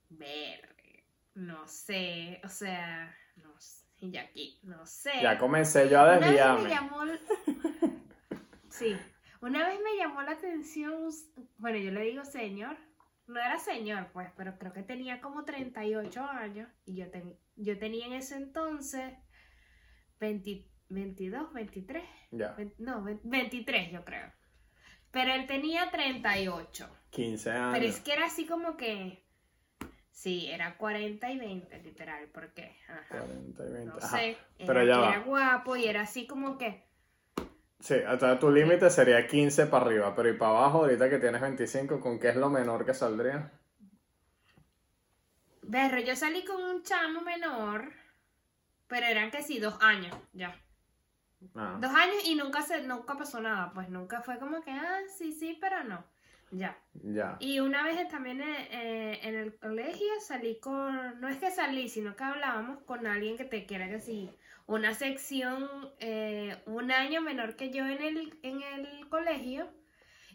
Ver. 0.09 0.68
No 1.35 1.67
sé. 1.67 2.41
O 2.43 2.49
sea. 2.49 3.15
No 3.37 3.57
sé. 3.59 3.85
Y 4.01 4.17
aquí. 4.17 4.59
No 4.63 4.85
sé. 4.85 5.11
Ya 5.21 5.37
comencé 5.37 5.89
yo 5.89 5.99
a 5.99 6.03
Una 6.03 6.11
vez 6.11 6.19
me 6.21 6.27
desviarme. 6.27 6.69
llamó. 6.69 7.01
Sí. 8.69 8.95
Una 9.41 9.67
vez 9.67 9.79
me 9.83 9.97
llamó 9.97 10.21
la 10.21 10.31
atención. 10.31 11.09
Bueno, 11.57 11.77
yo 11.77 11.91
le 11.91 12.01
digo 12.01 12.23
señor. 12.25 12.77
No 13.27 13.39
era 13.39 13.59
señor, 13.59 14.09
pues, 14.11 14.29
pero 14.35 14.57
creo 14.57 14.73
que 14.73 14.81
tenía 14.81 15.21
como 15.21 15.45
38 15.45 16.23
años. 16.23 16.67
Y 16.85 16.95
yo, 16.95 17.09
ten- 17.11 17.37
yo 17.55 17.77
tenía 17.77 18.07
en 18.07 18.13
ese 18.13 18.35
entonces 18.37 19.13
20 20.19 20.65
22, 20.89 21.53
23. 21.53 22.03
Ya, 22.31 22.55
No, 22.79 23.03
vein- 23.03 23.21
23, 23.23 23.91
yo 23.91 24.03
creo. 24.03 24.31
Pero 25.11 25.33
él 25.33 25.45
tenía 25.45 25.91
38. 25.91 26.89
15 27.11 27.49
Pero 27.51 27.63
años. 27.65 27.85
es 27.95 27.99
que 27.99 28.13
era 28.13 28.25
así 28.25 28.45
como 28.47 28.75
que. 28.77 29.23
Sí, 30.11 30.47
era 30.51 30.75
40 30.77 31.31
y 31.31 31.39
20, 31.39 31.81
literal, 31.83 32.27
porque. 32.33 32.75
Ajá. 32.87 33.19
40 33.19 33.63
y 33.65 33.71
20. 33.71 33.85
No 33.85 33.97
Ajá. 33.97 34.17
sé. 34.17 34.37
pero 34.57 34.81
era, 34.81 34.85
ya 34.85 34.97
va. 34.99 35.09
era 35.09 35.19
guapo 35.23 35.75
y 35.75 35.85
era 35.85 36.01
así 36.01 36.27
como 36.27 36.57
que. 36.57 36.83
Sí, 37.79 37.95
sea, 38.19 38.39
tu 38.39 38.51
límite 38.51 38.89
sería 38.89 39.25
15 39.25 39.67
para 39.67 39.85
arriba, 39.85 40.13
pero 40.13 40.29
y 40.29 40.33
para 40.37 40.51
abajo, 40.51 40.79
ahorita 40.79 41.09
que 41.09 41.17
tienes 41.17 41.39
25, 41.39 42.01
¿con 42.01 42.19
qué 42.19 42.29
es 42.29 42.35
lo 42.35 42.49
menor 42.49 42.85
que 42.85 42.93
saldría? 42.93 43.51
Berro, 45.61 45.99
yo 45.99 46.15
salí 46.15 46.43
con 46.43 46.61
un 46.61 46.83
chamo 46.83 47.21
menor, 47.21 47.93
pero 48.87 49.05
eran 49.05 49.31
que 49.31 49.43
sí, 49.43 49.59
dos 49.59 49.77
años, 49.81 50.17
ya. 50.33 50.59
Ah, 51.55 51.77
Dos 51.79 51.91
años 51.91 52.17
y 52.25 52.35
nunca 52.35 52.61
se, 52.63 52.81
nunca 52.81 53.15
pasó 53.15 53.39
nada, 53.39 53.71
pues 53.73 53.87
nunca 53.87 54.21
fue 54.21 54.39
como 54.39 54.61
que, 54.61 54.71
ah, 54.71 54.99
sí, 55.17 55.31
sí, 55.31 55.57
pero 55.61 55.83
no. 55.85 56.03
Ya. 56.51 56.77
ya. 56.93 57.37
Y 57.39 57.59
una 57.59 57.83
vez 57.83 58.07
también 58.07 58.41
eh, 58.41 58.67
eh, 58.71 59.19
en 59.23 59.35
el 59.35 59.55
colegio 59.57 60.07
salí 60.19 60.59
con, 60.59 61.19
no 61.21 61.27
es 61.27 61.37
que 61.37 61.51
salí, 61.51 61.89
sino 61.89 62.15
que 62.15 62.23
hablábamos 62.23 62.79
con 62.83 63.05
alguien 63.05 63.37
que 63.37 63.45
te 63.45 63.65
quiera 63.65 63.87
que 63.87 63.99
sí, 63.99 64.29
una 64.65 64.93
sección 64.93 65.67
eh, 65.99 66.61
un 66.65 66.91
año 66.91 67.21
menor 67.21 67.55
que 67.55 67.71
yo 67.71 67.85
en 67.85 68.01
el, 68.01 68.39
en 68.43 68.61
el 68.61 69.07
colegio 69.09 69.69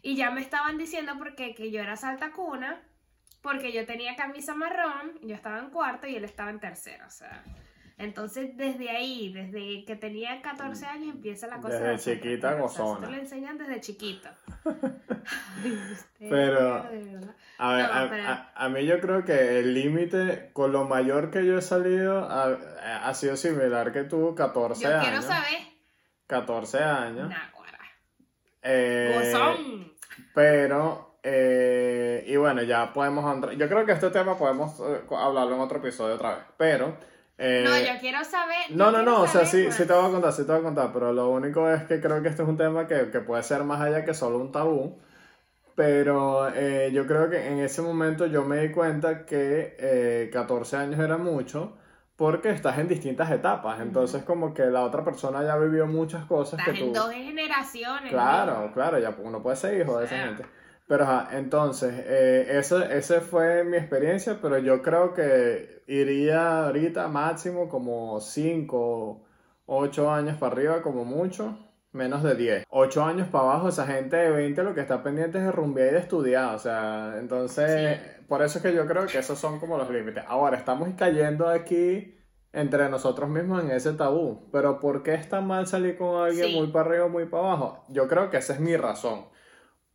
y 0.01 0.15
ya 0.15 0.31
me 0.31 0.41
estaban 0.41 0.77
diciendo 0.77 1.13
porque 1.17 1.55
que 1.55 1.71
yo 1.71 1.81
era 1.81 1.95
salta 1.95 2.31
cuna, 2.31 2.81
porque 3.41 3.71
yo 3.71 3.85
tenía 3.85 4.15
camisa 4.15 4.53
marrón, 4.53 5.19
yo 5.21 5.35
estaba 5.35 5.59
en 5.59 5.69
cuarto 5.69 6.07
y 6.07 6.15
él 6.15 6.23
estaba 6.23 6.49
en 6.49 6.59
tercero, 6.59 7.05
o 7.07 7.09
sea, 7.09 7.43
Entonces, 7.97 8.57
desde 8.57 8.89
ahí, 8.89 9.31
desde 9.31 9.85
que 9.85 9.95
tenía 9.95 10.41
14 10.41 10.85
años, 10.85 11.15
empieza 11.15 11.47
la 11.47 11.57
cosa. 11.61 11.79
Desde 11.79 12.11
de 12.11 12.17
chiquita, 12.19 12.53
gozona. 12.55 12.99
Esto 13.05 13.11
lo 13.11 13.17
enseñan 13.17 13.57
desde 13.57 13.79
chiquito. 13.79 14.29
Ay, 16.19 16.27
Pero-. 16.29 16.75
A 16.77 16.89
ver, 16.89 17.87
No, 17.87 17.93
a, 17.93 18.09
pero- 18.09 18.27
a- 18.27 18.51
a 18.53 18.69
mí 18.69 18.85
yo 18.85 18.99
creo 18.99 19.23
que 19.23 19.59
el 19.59 19.73
límite 19.73 20.49
con 20.53 20.71
lo 20.73 20.83
mayor 20.85 21.31
que 21.31 21.45
yo 21.45 21.57
he 21.57 21.61
salido 21.61 22.19
ha, 22.29 22.57
ha 23.07 23.13
sido 23.13 23.37
similar 23.37 23.91
que 23.93 24.03
tú, 24.03 24.35
14 24.35 24.83
Yo 24.83 24.89
años. 24.89 25.05
quiero 25.05 25.21
saber. 25.21 25.59
14 26.27 26.79
años. 26.83 27.29
Naguará. 27.29 27.79
Eh, 28.61 29.31
Gozón. 29.31 29.93
Pero, 30.33 31.17
eh, 31.23 32.25
y 32.27 32.35
bueno, 32.35 32.61
ya 32.63 32.91
podemos 32.91 33.33
entrar. 33.33 33.53
Yo 33.55 33.69
creo 33.69 33.85
que 33.85 33.93
este 33.93 34.09
tema 34.09 34.37
podemos 34.37 34.79
eh, 34.81 35.01
hablarlo 35.17 35.55
en 35.55 35.61
otro 35.61 35.77
episodio 35.77 36.15
otra 36.15 36.35
vez. 36.35 36.45
Pero. 36.57 36.97
Eh, 37.37 37.63
No, 37.67 37.77
yo 37.77 37.99
quiero 37.99 38.23
saber. 38.23 38.57
yo 38.69 38.75
no, 38.75 38.91
no, 38.91 39.03
no, 39.03 39.21
o 39.21 39.27
sea, 39.27 39.45
sí, 39.45 39.65
más. 39.65 39.75
sí 39.75 39.85
te 39.85 39.93
voy 39.93 40.07
a 40.07 40.11
contar, 40.11 40.31
sí 40.33 40.43
te 40.45 40.51
voy 40.51 40.61
a 40.61 40.63
contar, 40.63 40.91
pero 40.93 41.11
lo 41.13 41.29
único 41.29 41.69
es 41.69 41.83
que 41.83 41.99
creo 41.99 42.21
que 42.21 42.29
este 42.29 42.43
es 42.43 42.47
un 42.49 42.57
tema 42.57 42.87
que, 42.87 43.09
que 43.11 43.19
puede 43.21 43.43
ser 43.43 43.63
más 43.63 43.81
allá 43.81 44.03
que 44.05 44.13
solo 44.13 44.37
un 44.37 44.51
tabú. 44.51 44.99
Pero 45.75 46.47
eh, 46.55 46.89
yo 46.93 47.05
creo 47.05 47.29
que 47.29 47.47
en 47.47 47.59
ese 47.59 47.81
momento 47.81 48.25
yo 48.27 48.45
me 48.45 48.59
di 48.61 48.71
cuenta 48.71 49.25
que 49.25 49.75
eh, 49.77 50.29
14 50.31 50.77
años 50.77 50.99
era 50.99 51.17
mucho 51.17 51.75
porque 52.15 52.49
estás 52.51 52.77
en 52.77 52.87
distintas 52.87 53.29
etapas. 53.29 53.81
Entonces, 53.81 54.23
como 54.23 54.53
que 54.53 54.63
la 54.67 54.83
otra 54.83 55.03
persona 55.03 55.43
ya 55.43 55.57
vivió 55.57 55.85
muchas 55.85 56.23
cosas 56.25 56.59
Estás 56.61 56.73
que 56.75 56.79
tú. 56.79 56.85
en 56.87 56.93
dos 56.93 57.11
generaciones. 57.11 58.09
Claro, 58.09 58.71
claro, 58.73 58.99
ya 58.99 59.13
uno 59.21 59.43
puede 59.43 59.57
ser 59.57 59.81
hijo 59.81 59.97
de 59.99 60.05
esa 60.05 60.17
gente. 60.17 60.45
Pero 60.87 61.03
ajá, 61.03 61.29
entonces, 61.37 61.93
eh, 62.05 62.61
ese 62.91 63.21
fue 63.21 63.63
mi 63.63 63.77
experiencia, 63.77 64.37
pero 64.41 64.59
yo 64.59 64.81
creo 64.83 65.13
que 65.13 65.83
iría 65.87 66.65
ahorita 66.65 67.07
máximo 67.07 67.67
como 67.69 68.19
5, 68.21 69.25
8 69.65 70.11
años 70.11 70.37
para 70.37 70.53
arriba, 70.53 70.81
como 70.83 71.03
mucho, 71.03 71.57
menos 71.91 72.21
de 72.21 72.35
10. 72.35 72.65
8 72.69 73.03
años 73.03 73.27
para 73.29 73.45
abajo, 73.45 73.69
esa 73.69 73.87
gente 73.87 74.15
de 74.15 74.29
20 74.29 74.61
lo 74.63 74.75
que 74.75 74.81
está 74.81 75.01
pendiente 75.01 75.39
es 75.39 75.45
de 75.45 75.51
rumbear 75.51 75.89
y 75.89 75.93
de 75.93 75.99
estudiar, 75.99 76.53
o 76.53 76.59
sea, 76.59 77.15
entonces, 77.17 77.99
por 78.27 78.43
eso 78.43 78.59
es 78.59 78.63
que 78.63 78.73
yo 78.75 78.85
creo 78.85 79.07
que 79.07 79.17
esos 79.17 79.39
son 79.39 79.59
como 79.59 79.77
los 79.79 79.89
límites. 79.89 80.23
Ahora, 80.27 80.55
estamos 80.57 80.89
cayendo 80.95 81.47
aquí 81.47 82.15
entre 82.53 82.89
nosotros 82.89 83.27
mismos 83.27 83.63
en 83.63 83.71
ese 83.71 83.93
tabú, 83.93 84.49
pero 84.51 84.79
¿por 84.79 85.01
qué 85.01 85.15
está 85.15 85.41
mal 85.41 85.65
salir 85.65 85.97
con 85.97 86.23
alguien 86.23 86.47
Sí. 86.49 86.55
muy 86.55 86.67
para 86.67 86.89
arriba 86.89 87.05
o 87.05 87.09
muy 87.09 87.25
para 87.25 87.43
abajo? 87.47 87.83
Yo 87.89 88.07
creo 88.07 88.29
que 88.29 88.37
esa 88.37 88.53
es 88.53 88.59
mi 88.59 88.77
razón. 88.77 89.25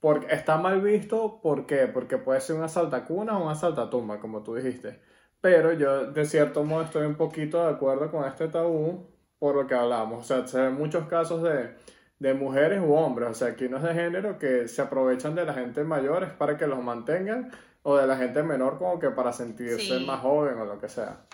Porque 0.00 0.34
está 0.34 0.56
mal 0.56 0.80
visto, 0.80 1.40
¿por 1.42 1.66
qué? 1.66 1.86
Porque 1.86 2.16
puede 2.18 2.40
ser 2.40 2.56
un 2.56 2.62
asaltacuna 2.62 3.36
o 3.38 3.44
un 3.44 3.50
asaltatumba, 3.50 4.18
como 4.18 4.42
tú 4.42 4.54
dijiste. 4.54 5.00
Pero 5.40 5.72
yo, 5.74 6.06
de 6.10 6.24
cierto 6.24 6.64
modo, 6.64 6.82
estoy 6.82 7.06
un 7.06 7.16
poquito 7.16 7.62
de 7.64 7.70
acuerdo 7.74 8.10
con 8.10 8.24
este 8.26 8.48
tabú 8.48 9.06
por 9.38 9.54
lo 9.56 9.66
que 9.66 9.74
hablamos. 9.74 10.20
O 10.20 10.22
sea, 10.24 10.46
se 10.46 10.60
ven 10.60 10.74
muchos 10.74 11.06
casos 11.08 11.42
de, 11.42 11.74
de 12.18 12.34
mujeres 12.34 12.80
u 12.82 12.92
hombres, 12.94 13.28
o 13.30 13.34
sea, 13.34 13.48
aquí 13.48 13.68
no 13.68 13.76
es 13.78 13.82
de 13.82 13.94
género, 13.94 14.38
que 14.38 14.68
se 14.68 14.82
aprovechan 14.82 15.34
de 15.34 15.44
la 15.44 15.54
gente 15.54 15.84
mayores 15.84 16.30
para 16.30 16.56
que 16.56 16.66
los 16.66 16.82
mantengan, 16.82 17.50
o 17.82 17.96
de 17.96 18.06
la 18.06 18.16
gente 18.16 18.42
menor 18.42 18.78
como 18.78 18.98
que 18.98 19.08
para 19.10 19.32
sentirse 19.32 19.98
Sí. 19.98 20.04
más 20.06 20.20
joven 20.20 20.58
o 20.58 20.64
lo 20.66 20.78
que 20.78 20.88
sea. 20.88 21.24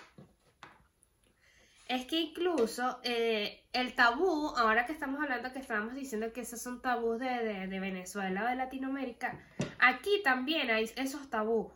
Es 1.87 2.05
que 2.05 2.19
incluso 2.19 2.99
eh, 3.03 3.63
el 3.71 3.93
tabú, 3.95 4.49
ahora 4.57 4.85
que 4.85 4.91
estamos 4.91 5.21
hablando, 5.21 5.53
que 5.53 5.59
estábamos 5.59 5.95
diciendo 5.95 6.33
que 6.33 6.41
esos 6.41 6.61
son 6.61 6.81
tabús 6.81 7.19
de, 7.19 7.29
de, 7.29 7.67
de 7.67 7.79
Venezuela 7.79 8.43
o 8.43 8.47
de 8.47 8.55
Latinoamérica, 8.55 9.39
aquí 9.79 10.21
también 10.23 10.69
hay 10.69 10.91
esos 10.95 11.29
tabús. 11.29 11.71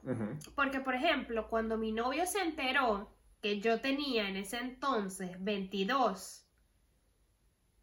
Porque, 0.55 0.79
por 0.79 0.95
ejemplo, 0.95 1.47
cuando 1.49 1.77
mi 1.77 1.91
novio 1.91 2.25
se 2.25 2.41
enteró 2.41 3.09
que 3.41 3.59
yo 3.59 3.79
tenía 3.79 4.27
en 4.29 4.37
ese 4.37 4.57
entonces 4.57 5.31
22 5.39 6.40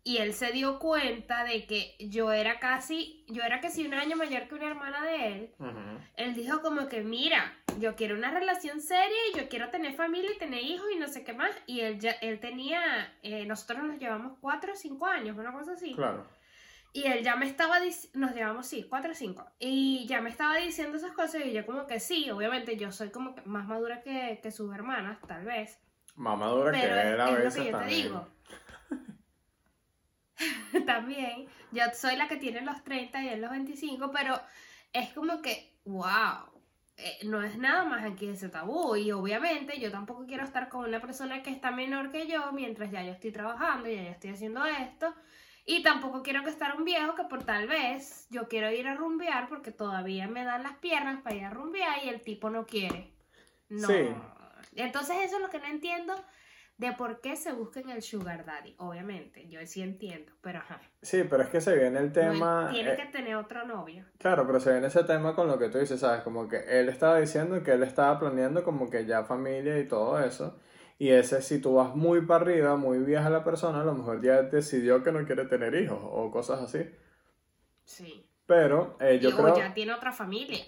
y 0.08 0.16
él 0.16 0.32
se 0.32 0.52
dio 0.52 0.78
cuenta 0.78 1.44
de 1.44 1.66
que 1.66 1.94
yo 2.00 2.32
era 2.32 2.58
casi, 2.58 3.26
yo 3.28 3.42
era 3.42 3.60
casi 3.60 3.86
un 3.86 3.92
año 3.92 4.16
mayor 4.16 4.48
que 4.48 4.54
una 4.54 4.68
hermana 4.68 5.04
de 5.04 5.26
él, 5.26 5.50
él 6.16 6.34
dijo 6.34 6.62
como 6.62 6.88
que, 6.88 7.02
mira, 7.02 7.52
yo 7.78 7.94
quiero 7.94 8.16
una 8.16 8.30
relación 8.30 8.80
seria 8.80 9.18
y 9.30 9.36
yo 9.36 9.50
quiero 9.50 9.68
tener 9.68 9.92
familia 9.92 10.30
y 10.34 10.38
tener 10.38 10.64
hijos 10.64 10.86
y 10.90 10.98
no 10.98 11.08
sé 11.08 11.24
qué 11.24 11.34
más. 11.34 11.50
Y 11.66 11.80
él 11.80 12.00
ya, 12.00 12.12
él 12.22 12.40
tenía, 12.40 12.80
eh, 13.22 13.44
nosotros 13.44 13.82
nos 13.82 13.98
llevamos 13.98 14.38
4 14.40 14.72
o 14.72 14.76
5 14.76 15.06
años, 15.06 15.36
una 15.36 15.52
cosa 15.52 15.72
así. 15.72 15.94
Claro. 15.94 16.26
Y 16.94 17.04
él 17.06 17.22
ya 17.22 17.36
me 17.36 17.44
estaba 17.44 17.78
diciendo, 17.78 18.18
nos 18.18 18.34
llevamos, 18.34 18.66
sí, 18.66 18.86
4 18.88 19.10
o 19.10 19.14
5. 19.14 19.44
Y 19.58 20.06
ya 20.06 20.22
me 20.22 20.30
estaba 20.30 20.56
diciendo 20.56 20.96
esas 20.96 21.12
cosas 21.12 21.44
y 21.44 21.52
yo 21.52 21.66
como 21.66 21.86
que 21.86 22.00
sí, 22.00 22.30
obviamente 22.30 22.78
yo 22.78 22.92
soy 22.92 23.10
como 23.10 23.34
que 23.34 23.42
más 23.42 23.68
madura 23.68 24.00
que, 24.00 24.40
que 24.42 24.52
sus 24.52 24.74
hermanas, 24.74 25.18
tal 25.28 25.44
vez. 25.44 25.78
Más 26.16 26.38
madura 26.38 26.72
que 26.72 26.82
él 26.82 26.92
a 26.92 27.02
es, 27.02 27.10
es 27.10 27.38
lo 27.38 27.44
veces 27.44 27.62
que 27.62 27.70
yo 27.72 27.78
te 27.78 27.84
digo. 27.84 28.37
también, 30.86 31.46
yo 31.72 31.82
soy 31.94 32.16
la 32.16 32.28
que 32.28 32.36
tiene 32.36 32.60
los 32.62 32.82
30 32.84 33.22
y 33.22 33.28
él 33.28 33.40
los 33.40 33.50
25, 33.50 34.10
pero 34.12 34.40
es 34.92 35.12
como 35.12 35.42
que, 35.42 35.72
wow, 35.84 36.48
eh, 36.96 37.18
no 37.24 37.42
es 37.42 37.56
nada 37.56 37.84
más 37.84 38.04
aquí 38.04 38.28
ese 38.28 38.48
tabú. 38.48 38.96
Y 38.96 39.12
obviamente 39.12 39.78
yo 39.78 39.90
tampoco 39.90 40.26
quiero 40.26 40.44
estar 40.44 40.68
con 40.68 40.84
una 40.84 41.00
persona 41.00 41.42
que 41.42 41.50
está 41.50 41.70
menor 41.70 42.10
que 42.10 42.26
yo 42.26 42.52
mientras 42.52 42.90
ya 42.90 43.02
yo 43.02 43.12
estoy 43.12 43.30
trabajando 43.30 43.88
y 43.88 43.94
ya 43.94 44.02
yo 44.02 44.10
estoy 44.10 44.30
haciendo 44.30 44.64
esto. 44.64 45.14
Y 45.64 45.82
tampoco 45.82 46.22
quiero 46.22 46.42
que 46.42 46.50
estar 46.50 46.76
un 46.76 46.84
viejo 46.84 47.14
que 47.14 47.24
por 47.24 47.44
tal 47.44 47.68
vez 47.68 48.26
yo 48.30 48.48
quiero 48.48 48.70
ir 48.70 48.88
a 48.88 48.94
rumbear 48.94 49.48
porque 49.48 49.70
todavía 49.70 50.26
me 50.26 50.44
dan 50.44 50.62
las 50.62 50.76
piernas 50.78 51.20
para 51.22 51.36
ir 51.36 51.44
a 51.44 51.50
rumbear 51.50 52.04
y 52.04 52.08
el 52.08 52.22
tipo 52.22 52.48
no 52.48 52.66
quiere. 52.66 53.12
No. 53.68 53.86
Sí. 53.86 54.08
Entonces 54.76 55.16
eso 55.22 55.36
es 55.36 55.42
lo 55.42 55.50
que 55.50 55.58
no 55.58 55.66
entiendo 55.66 56.14
de 56.78 56.92
por 56.92 57.20
qué 57.20 57.36
se 57.36 57.52
busca 57.52 57.80
en 57.80 57.90
el 57.90 58.02
sugar 58.02 58.44
daddy. 58.44 58.74
Obviamente, 58.78 59.48
yo 59.48 59.58
sí 59.66 59.82
entiendo, 59.82 60.32
pero 60.40 60.60
ajá. 60.60 60.80
Sí, 61.02 61.24
pero 61.28 61.42
es 61.42 61.48
que 61.50 61.60
se 61.60 61.76
viene 61.76 61.98
el 61.98 62.06
No, 62.06 62.12
tema... 62.12 62.68
tiene 62.72 62.92
eh, 62.92 62.96
que 62.96 63.06
tener 63.06 63.34
otro 63.36 63.66
novio. 63.66 64.04
Claro, 64.18 64.46
pero 64.46 64.60
se 64.60 64.70
viene 64.72 64.86
ese 64.86 65.02
tema 65.04 65.34
con 65.34 65.48
lo 65.48 65.58
que 65.58 65.68
tú 65.68 65.78
dices, 65.78 66.00
¿sabes? 66.00 66.22
Como 66.22 66.48
que 66.48 66.58
él 66.80 66.88
estaba 66.88 67.18
diciendo 67.18 67.62
que 67.64 67.72
él 67.72 67.82
estaba 67.82 68.18
planeando 68.20 68.62
como 68.62 68.88
que 68.88 69.04
ya 69.06 69.24
familia 69.24 69.78
y 69.78 69.88
todo 69.88 70.20
eso. 70.20 70.56
Y 71.00 71.10
ese, 71.10 71.42
si 71.42 71.60
tú 71.60 71.74
vas 71.74 71.94
muy 71.94 72.22
para 72.22 72.42
arriba, 72.44 72.76
muy 72.76 72.98
vieja 72.98 73.28
la 73.28 73.44
persona, 73.44 73.80
a 73.80 73.84
lo 73.84 73.94
mejor 73.94 74.22
ya 74.22 74.42
decidió 74.42 75.02
que 75.04 75.12
no 75.12 75.24
quiere 75.26 75.44
tener 75.46 75.74
hijos 75.74 75.98
o 76.02 76.30
cosas 76.30 76.60
así. 76.62 76.88
Sí. 77.84 78.24
Pero 78.46 78.96
eh, 79.00 79.18
yo, 79.20 79.30
Y- 79.30 79.32
creo, 79.32 79.54
O 79.54 79.58
ya 79.58 79.74
tiene 79.74 79.92
otra 79.92 80.12
familia. 80.12 80.64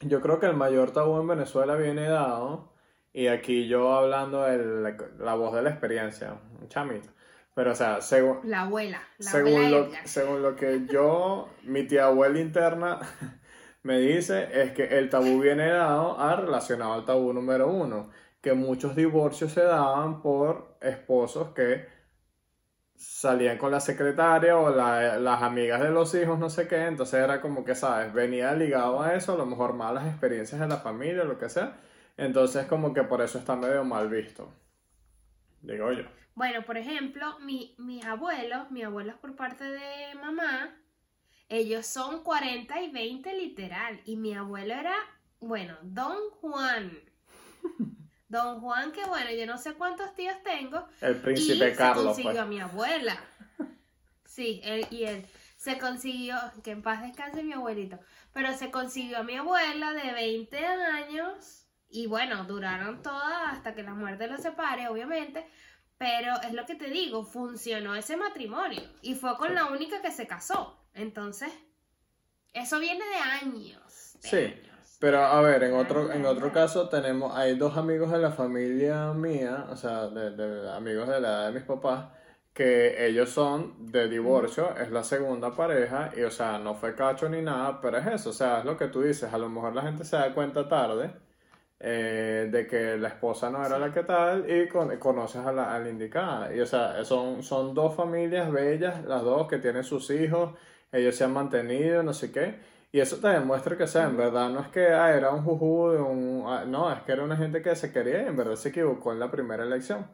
yo 0.00 0.20
creo 0.20 0.38
que 0.40 0.46
el 0.46 0.54
mayor 0.56 0.90
tabú 0.92 1.18
en 1.20 1.26
Venezuela 1.26 1.74
viene 1.76 2.08
dado, 2.08 2.72
y 3.12 3.26
aquí 3.28 3.66
yo 3.68 3.92
hablando 3.94 4.42
de 4.42 4.96
la, 5.18 5.34
voz 5.34 5.54
de 5.54 5.62
la 5.62 5.70
experiencia, 5.70 6.34
un 6.60 6.68
chamito. 6.68 7.08
Pero 7.54 7.72
o 7.72 7.74
sea, 7.74 8.00
según, 8.00 8.38
La 8.44 8.62
abuela. 8.62 9.02
La 9.18 9.30
según 9.30 9.52
abuela 9.52 9.70
lo, 9.78 9.88
según 10.04 10.42
lo 10.42 10.54
que 10.56 10.86
yo, 10.86 11.48
mi 11.64 11.84
tía 11.84 12.06
abuela 12.06 12.38
interna 12.38 13.00
me 13.82 13.98
dice, 13.98 14.62
es 14.62 14.72
que 14.72 14.84
el 14.98 15.10
tabú 15.10 15.40
viene 15.40 15.68
dado 15.68 16.18
a 16.20 16.36
relacionado 16.36 16.92
al 16.92 17.04
tabú 17.04 17.32
número 17.32 17.68
uno, 17.68 18.10
que 18.40 18.52
muchos 18.52 18.94
divorcios 18.94 19.52
se 19.52 19.62
daban 19.62 20.22
por 20.22 20.76
esposos 20.80 21.48
que 21.54 21.86
salían 22.94 23.58
con 23.58 23.70
la 23.70 23.80
secretaria 23.80 24.56
o 24.56 24.70
la- 24.70 25.18
las 25.18 25.42
amigas 25.42 25.80
de 25.80 25.90
los 25.90 26.14
hijos, 26.14 26.38
no 26.38 26.50
sé 26.50 26.66
qué, 26.66 26.86
entonces 26.86 27.22
era 27.22 27.40
como 27.40 27.64
que, 27.64 27.74
¿sabes? 27.74 28.12
Venía 28.12 28.52
ligado 28.54 29.00
a 29.02 29.14
eso, 29.14 29.34
a 29.34 29.36
lo 29.36 29.46
mejor 29.46 29.72
malas 29.74 30.06
experiencias 30.06 30.60
en 30.60 30.68
la 30.68 30.78
familia, 30.78 31.24
lo 31.24 31.38
que 31.38 31.48
sea, 31.48 31.76
entonces 32.18 32.66
como 32.66 32.92
que 32.92 33.02
por 33.04 33.22
eso 33.22 33.38
está 33.38 33.56
medio 33.56 33.82
mal 33.84 34.08
visto, 34.10 34.52
digo 35.62 35.92
yo. 35.92 36.04
Bueno, 36.34 36.64
por 36.64 36.76
ejemplo, 36.76 37.38
mi- 37.40 37.74
mis 37.78 38.04
abuelos, 38.04 38.70
mis 38.70 38.84
abuelos 38.84 39.16
por 39.16 39.34
parte 39.34 39.64
de 39.64 40.14
mamá, 40.16 40.72
ellos 41.48 41.86
son 41.86 42.22
40 42.22 42.80
y 42.82 42.90
20 42.90 43.34
literal. 43.34 44.00
Y 44.04 44.16
mi 44.16 44.34
abuelo 44.34 44.74
era, 44.74 44.94
bueno, 45.40 45.76
Don 45.82 46.16
Juan. 46.40 46.92
Don 48.28 48.60
Juan, 48.60 48.92
que 48.92 49.04
bueno, 49.06 49.30
yo 49.32 49.46
no 49.46 49.56
sé 49.58 49.74
cuántos 49.74 50.14
tíos 50.14 50.36
tengo. 50.44 50.86
El 51.00 51.16
príncipe 51.16 51.70
y 51.70 51.74
Carlos, 51.74 52.14
se 52.16 52.22
consiguió 52.22 52.30
pues. 52.32 52.42
a 52.42 52.46
mi 52.46 52.60
abuela. 52.60 53.18
Sí, 54.24 54.60
él 54.62 54.86
y 54.90 55.04
él. 55.04 55.26
Se 55.56 55.78
consiguió, 55.78 56.36
que 56.62 56.70
en 56.70 56.82
paz 56.82 57.02
descanse 57.02 57.42
mi 57.42 57.52
abuelito, 57.54 57.98
pero 58.32 58.52
se 58.56 58.70
consiguió 58.70 59.18
a 59.18 59.22
mi 59.24 59.34
abuela 59.36 59.92
de 59.92 60.12
20 60.12 60.64
años 60.64 61.66
y 61.90 62.06
bueno, 62.06 62.44
duraron 62.44 63.02
todas 63.02 63.52
hasta 63.52 63.74
que 63.74 63.82
la 63.82 63.94
muerte 63.94 64.26
los 64.26 64.42
separe, 64.42 64.88
obviamente, 64.88 65.46
pero 65.96 66.34
es 66.42 66.52
lo 66.52 66.64
que 66.66 66.74
te 66.74 66.88
digo, 66.90 67.24
funcionó 67.24 67.94
ese 67.94 68.16
matrimonio 68.16 68.82
y 69.02 69.14
fue 69.14 69.36
con 69.36 69.54
la 69.54 69.66
única 69.66 70.00
que 70.02 70.12
se 70.12 70.26
casó. 70.26 70.78
Entonces, 70.94 71.52
eso 72.52 72.78
viene 72.78 73.04
de 73.04 73.46
años. 73.46 74.16
de 74.22 74.28
Sí, 74.28 74.36
años. 74.36 74.68
Pero 75.00 75.18
a 75.24 75.40
ver, 75.42 75.62
en 75.62 75.74
otro, 75.74 76.12
en 76.12 76.26
otro 76.26 76.52
caso 76.52 76.88
tenemos, 76.88 77.36
hay 77.36 77.56
dos 77.56 77.76
amigos 77.76 78.10
de 78.10 78.18
la 78.18 78.32
familia 78.32 79.12
mía, 79.12 79.66
o 79.70 79.76
sea, 79.76 80.08
de, 80.08 80.30
de 80.32 80.70
amigos 80.72 81.08
de 81.08 81.20
la 81.20 81.28
edad 81.28 81.46
de 81.48 81.52
mis 81.52 81.62
papás, 81.62 82.06
que 82.52 83.06
ellos 83.06 83.30
son 83.30 83.92
de 83.92 84.08
divorcio, 84.08 84.76
es 84.76 84.90
la 84.90 85.04
segunda 85.04 85.54
pareja, 85.54 86.10
y 86.16 86.22
o 86.22 86.30
sea, 86.32 86.58
no 86.58 86.74
fue 86.74 86.96
cacho 86.96 87.28
ni 87.28 87.40
nada, 87.42 87.80
pero 87.80 87.98
es 87.98 88.06
eso, 88.08 88.30
o 88.30 88.32
sea, 88.32 88.58
es 88.58 88.64
lo 88.64 88.76
que 88.76 88.88
tú 88.88 89.02
dices, 89.02 89.32
a 89.32 89.38
lo 89.38 89.48
mejor 89.48 89.74
la 89.76 89.82
gente 89.82 90.04
se 90.04 90.16
da 90.16 90.34
cuenta 90.34 90.68
tarde, 90.68 91.12
eh, 91.80 92.48
de 92.50 92.66
que 92.66 92.96
la 92.96 93.08
esposa 93.08 93.50
no 93.50 93.64
era 93.64 93.78
la 93.78 93.92
que 93.92 94.02
tal 94.04 94.50
y 94.50 94.68
con- 94.68 94.96
conoces 94.98 95.44
a 95.46 95.52
la, 95.52 95.74
a 95.74 95.78
la 95.78 95.88
indicada. 95.88 96.54
Y 96.54 96.60
o 96.60 96.66
sea, 96.66 97.04
son, 97.04 97.42
son 97.42 97.74
dos 97.74 97.94
familias 97.94 98.50
bellas, 98.52 99.04
las 99.04 99.22
dos 99.22 99.46
que 99.48 99.58
tienen 99.58 99.84
sus 99.84 100.10
hijos, 100.10 100.54
ellos 100.92 101.14
se 101.16 101.24
han 101.24 101.32
mantenido, 101.32 102.02
no 102.02 102.12
sé 102.12 102.32
qué. 102.32 102.56
Y 102.90 103.00
eso 103.00 103.18
te 103.18 103.28
demuestra 103.28 103.76
que, 103.76 103.84
o 103.84 103.86
sea, 103.86 104.04
en 104.04 104.16
verdad 104.16 104.48
no 104.50 104.60
es 104.60 104.68
que 104.68 104.86
ah, 104.88 105.14
era 105.14 105.30
un 105.30 105.44
juju 105.44 105.90
de 105.92 105.98
un... 106.00 106.44
ah, 106.46 106.64
no, 106.66 106.90
es 106.92 107.02
que 107.02 107.12
era 107.12 107.22
una 107.24 107.36
gente 107.36 107.60
que 107.62 107.76
se 107.76 107.92
quería 107.92 108.22
y 108.22 108.26
en 108.26 108.36
verdad 108.36 108.56
se 108.56 108.70
equivocó 108.70 109.12
en 109.12 109.20
la 109.20 109.30
primera 109.30 109.64
elección. 109.64 110.06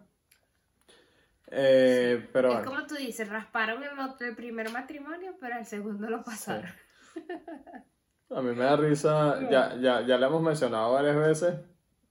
Eh, 1.51 2.29
pero 2.33 2.49
Es 2.49 2.61
bueno. 2.63 2.63
como 2.63 2.87
tú 2.87 2.95
dices, 2.95 3.29
rasparon 3.29 3.83
el, 3.85 3.91
el 4.21 4.35
primer 4.37 4.71
matrimonio, 4.71 5.37
pero 5.41 5.59
el 5.59 5.67
segundo 5.67 6.09
lo 6.09 6.23
pasaron. 6.25 6.71
A 8.31 8.41
mí 8.43 8.55
me 8.55 8.65
da 8.65 8.77
risa, 8.77 9.41
ya, 9.51 9.77
ya, 9.77 10.01
ya 10.03 10.19
le 10.19 10.27
hemos 10.27 10.43
mencionado 10.43 10.93
varias 10.93 11.17
veces 11.17 11.55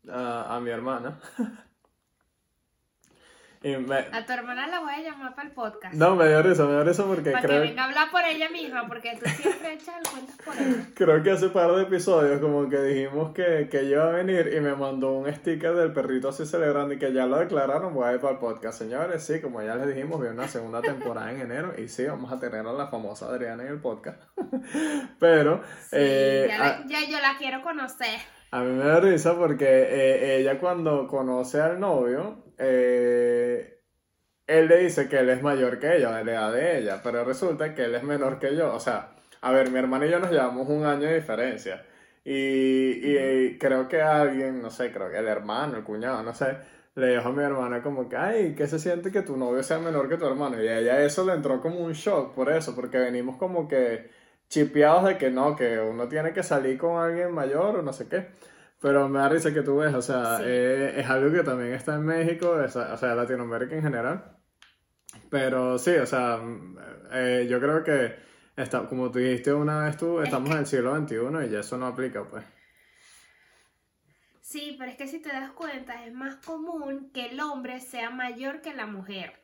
a, 0.10 0.56
a 0.56 0.60
mi 0.60 0.70
hermana. 0.70 1.20
Y 3.64 3.78
me, 3.78 3.96
A 3.96 4.26
tu 4.26 4.34
hermana 4.34 4.68
la 4.68 4.82
voy 4.82 4.94
a 4.94 5.00
llamar 5.02 5.34
para 5.36 5.48
el 5.48 5.54
podcast. 5.54 5.94
no, 5.96 6.16
me 6.18 6.28
dio 6.28 6.42
risa, 6.44 6.66
me 6.66 6.72
dio 6.74 6.84
risa 6.84 7.06
porque 7.06 7.32
para 7.32 7.48
que 7.48 7.60
venga 7.60 7.84
a 7.84 7.86
hablar 7.86 8.12
por 8.12 8.22
ella 8.26 8.50
misma, 8.50 8.86
porque 8.88 9.18
tú 9.24 9.30
siempre 9.30 9.74
echas 9.74 9.96
el 10.04 10.12
cuento 10.12 10.34
por 10.44 10.54
ella. 10.58 10.86
creo 10.94 11.24
que 11.24 11.32
hace 11.32 11.48
par 11.50 11.72
de 11.72 11.84
episodios 11.84 12.42
como 12.42 12.68
que 12.68 12.82
dijimos 12.82 13.34
que, 13.34 13.70
que 13.72 13.84
iba 13.84 14.04
a 14.04 14.10
venir 14.10 14.52
y 14.54 14.60
me 14.60 14.76
mandó 14.76 15.14
un 15.14 15.34
sticker 15.34 15.74
del 15.76 15.94
perrito 15.94 16.28
así 16.30 16.46
celebrando 16.46 16.94
y 16.94 17.00
que 17.00 17.14
ya 17.14 17.26
lo 17.26 17.38
declararon, 17.40 17.94
voy 17.94 18.06
a 18.10 18.14
ir 18.14 18.20
para 18.20 18.34
el 18.34 18.40
podcast. 18.40 18.80
Señores, 18.80 19.24
sí, 19.24 19.40
como 19.40 19.62
ya 19.62 19.76
les 19.76 19.88
dijimos, 19.96 20.20
viene 20.20 20.36
una 20.36 20.48
segunda 20.50 20.82
temporada 20.82 21.32
en 21.32 21.40
enero 21.42 21.74
y 21.78 21.88
sí, 21.88 22.04
vamos 22.06 22.34
a 22.34 22.40
tener 22.40 22.66
a 22.68 22.74
la 22.74 22.88
famosa 22.88 23.28
Adriana 23.28 23.64
en 23.64 23.70
el 23.70 23.80
podcast. 23.80 24.22
Pero... 25.20 25.62
Sí, 25.90 25.96
eh, 26.00 26.46
ya, 26.50 26.56
a- 26.56 26.80
la- 26.80 26.88
ya 26.88 27.00
yo 27.10 27.20
la 27.20 27.38
quiero 27.38 27.62
conocer. 27.62 28.20
A 28.52 28.60
mí 28.62 28.72
me 28.72 28.84
da 28.86 29.00
risa 29.00 29.36
porque 29.36 29.66
eh, 29.66 30.38
ella 30.40 30.60
cuando 30.60 31.08
conoce 31.08 31.60
al 31.60 31.80
novio, 31.80 32.43
eh, 32.58 33.80
él 34.48 34.68
le 34.68 34.78
dice 34.78 35.08
que 35.08 35.20
él 35.20 35.30
es 35.30 35.42
mayor 35.42 35.80
que 35.80 35.98
ella, 35.98 36.18
de 36.18 36.26
la 36.26 36.32
edad 36.32 36.54
de 36.54 36.78
ella, 36.80 37.02
pero 37.04 37.24
resulta 37.24 37.74
que 37.74 37.86
él 37.86 37.96
es 37.96 38.04
menor 38.04 38.40
que 38.40 38.56
yo. 38.56 38.74
O 38.74 38.80
sea, 38.80 39.16
a 39.42 39.52
ver, 39.52 39.70
mi 39.72 39.80
hermana 39.80 40.06
y 40.06 40.12
yo 40.12 40.20
nos 40.20 40.32
llevamos 40.32 40.68
un 40.70 40.86
año 40.86 41.08
de 41.08 41.16
diferencia. 41.16 41.86
Y, 42.26 42.32
y, 42.34 43.58
creo 43.58 43.88
que 43.88 44.02
alguien, 44.02 44.62
no 44.62 44.70
sé, 44.70 44.92
creo 44.92 45.10
que 45.12 45.18
el 45.18 45.28
hermano, 45.28 45.78
el 45.78 45.84
cuñado, 45.84 46.24
no 46.24 46.34
sé, 46.34 46.58
le 46.96 47.16
dijo 47.18 47.30
a 47.30 47.32
mi 47.32 47.44
hermana 47.44 47.82
como 47.82 48.08
que, 48.08 48.16
ay, 48.16 48.56
¿qué 48.56 48.68
se 48.68 48.80
siente 48.80 49.12
que 49.12 49.22
tu 49.24 49.36
novio 49.38 49.64
sea 49.64 49.80
menor 49.80 50.08
que 50.10 50.18
tu 50.18 50.26
hermano? 50.26 50.62
Y 50.62 50.68
a 50.68 50.80
ella 50.80 51.04
eso 51.04 51.26
le 51.26 51.34
entró 51.34 51.62
como 51.62 51.80
un 51.80 51.94
shock 51.94 52.34
por 52.34 52.50
eso, 52.52 52.76
porque 52.76 52.98
venimos 52.98 53.38
como 53.38 53.68
que 53.68 54.10
chipeados 54.50 55.06
de 55.06 55.18
que 55.18 55.32
no, 55.32 55.56
que 55.56 55.80
uno 55.80 56.08
tiene 56.08 56.34
que 56.34 56.44
salir 56.44 56.78
con 56.78 57.02
alguien 57.02 57.32
mayor 57.34 57.78
o 57.78 57.82
no 57.82 57.92
sé 57.94 58.08
qué. 58.08 58.28
Pero 58.84 59.08
me 59.08 59.18
da 59.20 59.30
risa 59.30 59.54
que 59.54 59.62
tú 59.62 59.78
ves, 59.78 59.94
o 59.96 60.02
sea, 60.02 60.38
Sí. 60.40 60.44
eh, 60.46 61.00
es 61.00 61.10
algo 61.10 61.32
que 61.34 61.42
también 61.42 61.74
está 61.74 61.96
en 61.96 62.04
México, 62.06 62.62
es- 62.62 62.76
o 62.76 62.98
sea, 62.98 63.16
Latinoamérica 63.16 63.76
en 63.76 63.82
general. 63.82 64.38
Pero 65.30 65.80
sí, 65.80 65.92
o 65.92 66.06
sea, 66.06 66.36
mm, 66.38 66.78
eh, 67.14 67.48
yo 67.50 67.62
creo 67.62 67.82
que, 67.84 68.14
está, 68.58 68.86
como 68.88 69.10
tú 69.10 69.20
dijiste 69.20 69.54
una 69.54 69.86
vez 69.86 69.96
tú, 69.96 70.20
estamos 70.20 70.52
en 70.52 70.58
el 70.58 70.66
siglo 70.66 70.94
XXI 70.96 71.46
y 71.46 71.50
ya 71.50 71.62
eso 71.62 71.78
no 71.78 71.88
aplica, 71.88 72.26
pues. 72.26 72.44
Sí, 74.42 74.76
pero 74.78 74.92
es 74.92 74.98
que 74.98 75.08
si 75.08 75.20
te 75.22 75.30
das 75.30 75.52
cuenta, 75.52 76.06
es 76.06 76.14
más 76.14 76.36
común 76.46 77.10
que 77.14 77.28
el 77.28 77.40
hombre 77.40 77.80
sea 77.80 78.10
mayor 78.10 78.60
que 78.62 78.74
la 78.74 78.86
mujer. 78.86 79.43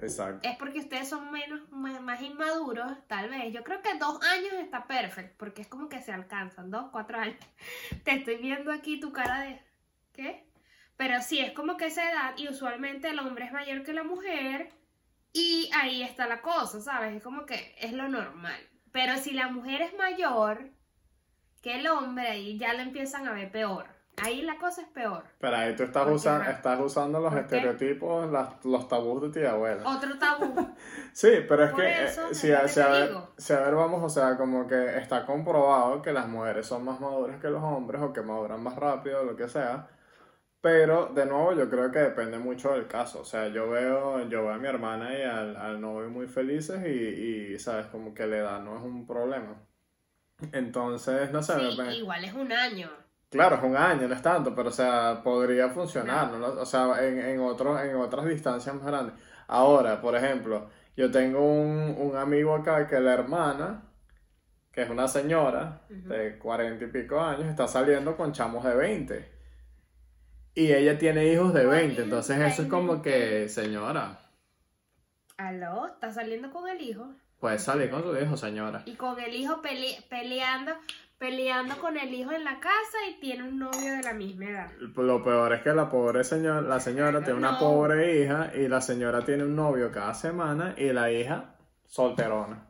Exacto. 0.00 0.48
Es 0.48 0.56
porque 0.56 0.80
ustedes 0.80 1.08
son 1.08 1.30
menos, 1.30 1.70
más 1.70 2.22
inmaduros, 2.22 2.92
tal 3.06 3.28
vez. 3.30 3.52
Yo 3.52 3.64
creo 3.64 3.82
que 3.82 3.98
dos 3.98 4.22
años 4.22 4.52
está 4.54 4.86
perfecto, 4.86 5.34
porque 5.38 5.62
es 5.62 5.68
como 5.68 5.88
que 5.88 6.00
se 6.00 6.12
alcanzan, 6.12 6.70
dos, 6.70 6.86
cuatro 6.90 7.18
años. 7.18 7.36
Te 8.04 8.12
estoy 8.12 8.36
viendo 8.36 8.72
aquí 8.72 9.00
tu 9.00 9.12
cara 9.12 9.40
de... 9.40 9.60
¿Qué? 10.12 10.46
Pero 10.96 11.22
sí, 11.22 11.40
es 11.40 11.52
como 11.52 11.76
que 11.76 11.86
esa 11.86 12.10
edad 12.10 12.34
y 12.36 12.48
usualmente 12.48 13.08
el 13.08 13.18
hombre 13.20 13.46
es 13.46 13.52
mayor 13.52 13.82
que 13.82 13.94
la 13.94 14.04
mujer 14.04 14.70
y 15.32 15.70
ahí 15.74 16.02
está 16.02 16.26
la 16.26 16.42
cosa, 16.42 16.80
¿sabes? 16.80 17.16
Es 17.16 17.22
como 17.22 17.46
que 17.46 17.74
es 17.78 17.92
lo 17.92 18.08
normal. 18.08 18.60
Pero 18.92 19.16
si 19.16 19.30
la 19.30 19.48
mujer 19.48 19.82
es 19.82 19.94
mayor 19.96 20.70
que 21.62 21.76
el 21.76 21.86
hombre, 21.86 22.28
ahí 22.28 22.58
ya 22.58 22.74
lo 22.74 22.80
empiezan 22.80 23.28
a 23.28 23.32
ver 23.32 23.50
peor. 23.50 23.99
Ahí 24.22 24.42
la 24.42 24.56
cosa 24.58 24.82
es 24.82 24.88
peor. 24.88 25.22
Pero 25.40 25.56
ahí 25.56 25.74
tú 25.76 25.82
estás, 25.84 26.02
Porque, 26.02 26.16
usa- 26.16 26.36
ajá. 26.36 26.50
estás 26.52 26.80
usando 26.80 27.20
los 27.20 27.34
estereotipos, 27.34 28.30
las- 28.30 28.64
los 28.64 28.88
tabús 28.88 29.22
de 29.22 29.40
ti 29.40 29.46
abuela. 29.46 29.82
Otro 29.86 30.18
tabú. 30.18 30.54
Sí, 31.12 31.28
pero 31.48 31.64
es 31.64 31.70
Por 31.72 31.80
que 31.80 32.04
eso, 32.04 32.22
eh, 32.22 32.28
es 32.30 32.36
si, 32.38 32.48
lo 32.48 32.56
a, 32.58 32.68
si 32.68 32.80
ver, 32.80 33.10
si 33.36 33.52
a 33.52 33.60
ver 33.60 33.74
vamos, 33.74 34.02
o 34.02 34.08
sea, 34.08 34.36
como 34.36 34.66
que 34.66 34.96
está 34.98 35.26
comprobado 35.26 36.00
que 36.02 36.12
las 36.12 36.28
mujeres 36.28 36.66
son 36.66 36.84
más 36.84 37.00
maduras 37.00 37.40
que 37.40 37.48
los 37.50 37.62
hombres 37.62 38.00
o 38.00 38.12
que 38.12 38.22
maduran 38.22 38.62
más 38.62 38.76
rápido, 38.76 39.24
lo 39.24 39.36
que 39.36 39.48
sea. 39.48 39.88
Pero, 40.60 41.06
de 41.06 41.24
nuevo, 41.26 41.54
yo 41.54 41.70
creo 41.70 41.90
que 41.90 41.98
depende 42.00 42.38
mucho 42.38 42.72
del 42.72 42.86
caso. 42.86 43.20
O 43.20 43.24
sea, 43.24 43.48
yo 43.48 43.70
veo, 43.70 44.20
yo 44.28 44.42
veo 44.44 44.52
a 44.52 44.58
mi 44.58 44.68
hermana 44.68 45.18
y 45.18 45.22
al, 45.22 45.56
al 45.56 45.80
novio 45.80 46.10
muy 46.10 46.26
felices 46.28 46.80
y, 46.86 47.54
y, 47.54 47.58
¿sabes? 47.58 47.86
Como 47.86 48.12
que 48.14 48.26
la 48.26 48.36
edad 48.38 48.60
no 48.62 48.76
es 48.76 48.82
un 48.82 49.06
problema. 49.06 49.56
Entonces, 50.52 51.30
no 51.32 51.42
sé, 51.42 51.54
Sí, 51.54 51.98
igual 51.98 52.24
es 52.24 52.32
un 52.34 52.52
año. 52.52 52.90
Claro, 53.30 53.56
es 53.56 53.62
un 53.62 53.76
año, 53.76 54.08
no 54.08 54.14
es 54.14 54.22
tanto, 54.22 54.54
pero 54.54 54.70
o 54.70 54.72
sea, 54.72 55.20
podría 55.22 55.68
funcionar, 55.70 56.32
¿no? 56.32 56.46
O 56.46 56.66
sea, 56.66 57.04
en, 57.06 57.18
en, 57.20 57.40
otro- 57.40 57.78
en 57.80 57.94
otras 57.96 58.26
distancias 58.26 58.74
más 58.74 58.84
grandes. 58.84 59.14
Ahora, 59.46 60.00
por 60.00 60.16
ejemplo, 60.16 60.68
yo 60.96 61.10
tengo 61.12 61.40
un, 61.40 61.94
un 61.96 62.16
amigo 62.16 62.54
acá 62.56 62.86
que 62.88 62.98
la 62.98 63.12
hermana, 63.14 63.82
que 64.72 64.82
es 64.82 64.90
una 64.90 65.06
señora 65.06 65.82
de 65.88 66.38
cuarenta 66.38 66.84
y 66.84 66.88
pico 66.88 67.20
años, 67.20 67.44
está 67.46 67.68
saliendo 67.68 68.16
con 68.16 68.32
chamos 68.32 68.64
de 68.64 68.74
20. 68.74 69.32
Y 70.54 70.72
ella 70.72 70.98
tiene 70.98 71.26
hijos 71.32 71.54
de 71.54 71.64
20, 71.66 72.02
entonces 72.02 72.36
eso 72.40 72.62
es 72.62 72.68
como 72.68 73.00
que, 73.00 73.48
señora, 73.48 74.18
Aló, 75.36 75.86
está 75.86 76.12
saliendo 76.12 76.50
con 76.50 76.68
el 76.68 76.80
hijo. 76.82 77.06
puede 77.38 77.58
salir 77.58 77.90
con 77.90 78.02
su 78.02 78.16
hijo, 78.16 78.36
señora. 78.36 78.82
Y 78.84 78.94
con 78.96 79.18
el 79.20 79.34
hijo 79.34 79.62
pele- 79.62 80.04
peleando, 80.10 80.72
peleando 81.20 81.76
con 81.76 81.98
el 81.98 82.12
hijo 82.14 82.32
en 82.32 82.44
la 82.44 82.58
casa 82.60 82.96
y 83.10 83.20
tiene 83.20 83.42
un 83.44 83.58
novio 83.58 83.92
de 83.92 84.02
la 84.02 84.14
misma 84.14 84.46
edad. 84.46 84.70
Lo 84.96 85.22
peor 85.22 85.52
es 85.52 85.60
que 85.60 85.70
la 85.74 85.86
pobre 85.90 86.24
señora, 86.24 86.62
la 86.62 86.80
señora 86.80 87.20
tiene 87.22 87.38
una 87.38 87.52
No. 87.52 87.58
pobre 87.58 88.18
hija 88.22 88.50
y 88.54 88.66
la 88.68 88.80
señora 88.80 89.22
tiene 89.22 89.44
un 89.44 89.54
novio 89.54 89.92
cada 89.92 90.14
semana 90.14 90.74
y 90.78 90.90
la 90.94 91.12
hija 91.12 91.56
solterona. 91.86 92.66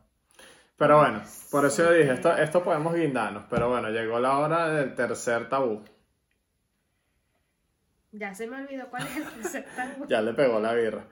Pero 0.77 0.99
bueno, 0.99 1.23
por 1.53 1.65
eso 1.65 1.85
yo 1.85 1.93
dije, 1.93 2.13
esto, 2.13 2.37
esto 2.37 2.65
podemos 2.65 2.93
guindarnos, 2.95 3.45
pero 3.49 3.69
bueno, 3.69 3.89
llegó 3.91 4.19
la 4.19 4.37
hora 4.39 4.69
del 4.71 4.95
tercer 4.97 5.49
tabú. 5.49 5.85
Ya 8.11 8.35
se 8.35 8.49
me 8.49 8.57
olvidó 8.57 8.89
cuál 8.91 9.05
es 9.07 9.17
el 9.17 9.25
tercer 9.43 9.65
tabú. 9.77 10.07
Ya 10.09 10.21
le 10.23 10.35
pegó 10.35 10.59
la 10.59 10.75
birra. 10.75 11.05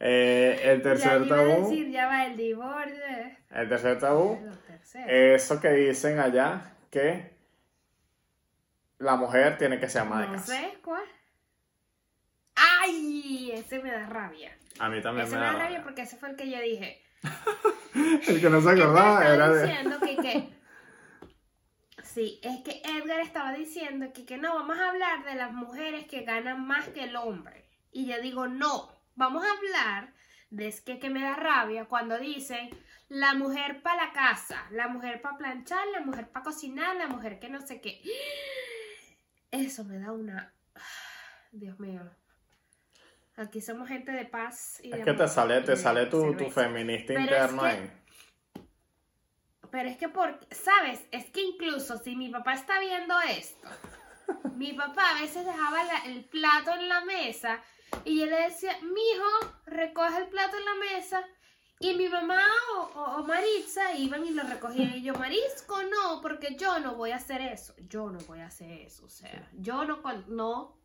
Eh, 0.00 0.58
el 0.64 0.78
Ya 0.78 0.82
tercer 0.82 1.22
iba 1.24 1.36
a 1.36 1.38
tabú, 1.38 1.68
decir, 1.70 1.90
ya 1.92 2.06
va 2.08 2.26
el 2.26 2.36
divorcio. 2.36 2.96
el 3.50 3.68
tercer 3.68 3.98
tabú, 4.00 4.38
eso 5.06 5.60
que 5.60 5.68
dicen 5.70 6.18
allá, 6.18 6.72
que 6.90 7.36
la 8.98 9.16
mujer 9.16 9.56
tiene 9.58 9.78
que 9.80 9.88
ser 9.88 10.02
ama 10.02 10.20
de 10.22 10.26
no 10.28 10.32
casa. 10.34 10.46
sé 10.56 10.78
cuál. 10.84 11.04
¡Ay! 12.56 13.52
Ese 13.52 13.78
me 13.80 13.90
da 13.90 14.06
rabia. 14.06 14.56
A 14.78 14.88
mí 14.88 15.00
también 15.00 15.26
Ese 15.26 15.36
me 15.36 15.40
me 15.40 15.46
da 15.46 15.52
rabia 15.52 15.64
rabia. 15.68 15.82
porque 15.82 16.02
ese 16.02 16.16
fue 16.16 16.30
el 16.30 16.36
que 16.36 16.50
yo 16.50 16.60
dije. 16.60 17.02
El 18.28 18.40
que 18.40 18.48
no 18.48 18.60
se 18.60 18.70
acordaba 18.70 19.18
estaba 19.20 19.34
era 19.34 19.48
de... 19.50 19.66
diciendo 19.66 19.98
que, 20.00 20.16
que- 20.16 20.60
Sí, 22.04 22.40
es 22.42 22.62
que 22.62 22.82
Edgar 22.84 23.20
estaba 23.20 23.52
diciendo 23.52 24.12
que, 24.12 24.24
que 24.24 24.36
no, 24.38 24.54
vamos 24.54 24.78
a 24.78 24.90
hablar 24.90 25.24
de 25.24 25.34
las 25.34 25.52
mujeres 25.52 26.06
que 26.06 26.22
ganan 26.22 26.66
más 26.66 26.88
que 26.88 27.04
el 27.04 27.16
hombre. 27.16 27.68
Y 27.92 28.06
yo 28.06 28.20
digo, 28.20 28.48
no, 28.48 28.90
vamos 29.16 29.44
a 29.44 29.50
hablar 29.50 30.12
de 30.50 30.66
es 30.68 30.80
que, 30.80 30.98
que 30.98 31.10
me 31.10 31.22
da 31.22 31.34
rabia 31.36 31.84
cuando 31.86 32.18
dicen 32.18 32.70
la 33.08 33.34
mujer 33.34 33.82
para 33.82 34.06
la 34.06 34.12
casa, 34.12 34.66
la 34.72 34.88
mujer 34.88 35.20
para 35.22 35.36
planchar, 35.36 35.86
la 35.88 36.00
mujer 36.00 36.28
para 36.28 36.44
cocinar, 36.44 36.96
la 36.96 37.06
mujer 37.08 37.38
que 37.38 37.48
no 37.48 37.60
sé 37.60 37.80
qué. 37.80 38.00
Eso 39.50 39.84
me 39.84 39.98
da 39.98 40.12
una... 40.12 40.52
Dios 41.52 41.78
mío. 41.78 42.02
Aquí 43.36 43.60
somos 43.60 43.88
gente 43.88 44.12
de 44.12 44.26
paz 44.26 44.80
y 44.82 44.92
Es 44.92 44.98
de 44.98 45.04
que 45.04 45.12
te 45.14 45.26
sale, 45.28 45.60
te 45.62 45.76
sale 45.76 46.06
tu, 46.06 46.36
tu 46.36 46.50
feminista 46.50 47.14
Pero 47.14 47.20
es 47.20 47.24
interno 47.30 47.62
que- 47.62 47.68
ahí. 47.68 47.90
Pero 49.70 49.88
es 49.88 49.96
que, 49.96 50.08
por, 50.08 50.38
¿sabes? 50.50 51.00
Es 51.12 51.26
que 51.30 51.40
incluso 51.42 51.96
si 51.98 52.16
mi 52.16 52.28
papá 52.28 52.54
está 52.54 52.80
viendo 52.80 53.14
esto, 53.20 53.68
mi 54.56 54.72
papá 54.72 55.10
a 55.16 55.20
veces 55.20 55.46
dejaba 55.46 55.84
la- 55.84 56.04
el 56.06 56.24
plato 56.24 56.74
en 56.74 56.88
la 56.88 57.04
mesa 57.04 57.62
y 58.04 58.18
yo 58.20 58.26
le 58.26 58.42
decía, 58.48 58.76
mijo, 58.82 59.54
recoge 59.66 60.18
el 60.18 60.28
plato 60.28 60.56
en 60.56 60.64
la 60.64 60.74
mesa. 60.74 61.24
Y 61.82 61.94
mi 61.94 62.08
mamá 62.10 62.44
o, 62.76 62.80
o- 62.94 63.16
o 63.20 63.22
Maritza 63.24 63.94
iban 63.94 64.26
y 64.26 64.30
lo 64.32 64.42
recogían. 64.42 64.94
Y 64.96 65.02
yo, 65.02 65.14
Marisco, 65.14 65.82
no, 65.84 66.20
porque 66.20 66.54
yo 66.56 66.78
no 66.78 66.94
voy 66.94 67.12
a 67.12 67.16
hacer 67.16 67.40
eso. 67.40 67.74
Yo 67.88 68.10
no 68.10 68.18
voy 68.20 68.40
a 68.40 68.46
hacer 68.48 68.70
eso. 68.70 69.06
O 69.06 69.08
sea, 69.08 69.48
yo 69.54 69.84
no. 69.86 70.02
con- 70.02 70.24
no. 70.28 70.76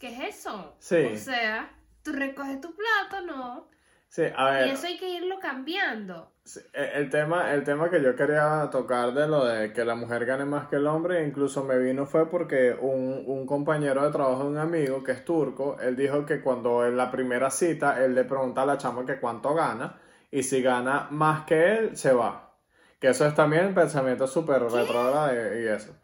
¿Qué 0.00 0.08
es 0.08 0.36
eso? 0.38 0.76
Sí. 0.80 0.96
O 1.14 1.16
sea, 1.16 1.70
tú 2.02 2.12
recoges 2.12 2.60
tu 2.60 2.74
plato, 2.74 3.24
no. 3.24 3.68
Sí, 4.08 4.22
a 4.34 4.50
ver. 4.50 4.68
Y 4.68 4.70
eso 4.70 4.86
hay 4.86 4.96
que 4.96 5.08
irlo 5.10 5.38
cambiando. 5.40 6.32
Sí, 6.44 6.60
e- 6.72 6.92
El 6.94 7.10
tema, 7.10 7.52
el 7.52 7.64
tema 7.64 7.90
que 7.90 8.00
yo 8.02 8.14
quería 8.14 8.68
tocar 8.70 9.12
de 9.12 9.26
lo 9.26 9.44
de 9.44 9.72
que 9.72 9.84
la 9.84 9.94
mujer 9.94 10.24
gane 10.24 10.44
más 10.44 10.68
que 10.68 10.76
el 10.76 10.86
hombre, 10.86 11.26
incluso 11.26 11.64
me 11.64 11.76
vino 11.78 12.06
fue 12.06 12.30
porque 12.30 12.76
un, 12.80 13.24
un 13.26 13.46
compañero 13.46 14.04
de 14.04 14.12
trabajo 14.12 14.44
de 14.44 14.50
un 14.50 14.58
amigo 14.58 15.02
que 15.02 15.12
es 15.12 15.24
turco, 15.24 15.76
él 15.80 15.96
dijo 15.96 16.24
que 16.24 16.40
cuando 16.40 16.86
en 16.86 16.96
la 16.96 17.10
primera 17.10 17.50
cita 17.50 18.02
él 18.02 18.14
le 18.14 18.24
pregunta 18.24 18.62
a 18.62 18.66
la 18.66 18.78
chama 18.78 19.04
que 19.04 19.18
cuánto 19.18 19.54
gana 19.54 19.98
y 20.30 20.42
si 20.44 20.62
gana 20.62 21.08
más 21.10 21.44
que 21.44 21.76
él, 21.78 21.96
se 21.96 22.12
va. 22.12 22.54
Que 23.00 23.08
eso 23.08 23.26
es 23.26 23.34
también 23.34 23.74
pensamiento 23.74 24.26
súper 24.26 24.62
retrógrado 24.62 25.34
y 25.60 25.66
eso. 25.66 25.94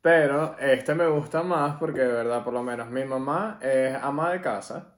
Pero 0.00 0.56
este 0.58 0.94
me 0.94 1.06
gusta 1.08 1.42
más 1.42 1.76
porque 1.78 2.00
de 2.02 2.12
verdad, 2.12 2.44
por 2.44 2.52
lo 2.54 2.62
menos 2.62 2.88
mi 2.90 3.04
mamá 3.04 3.58
es 3.60 3.94
ama 4.02 4.30
de 4.32 4.40
casa. 4.40 4.97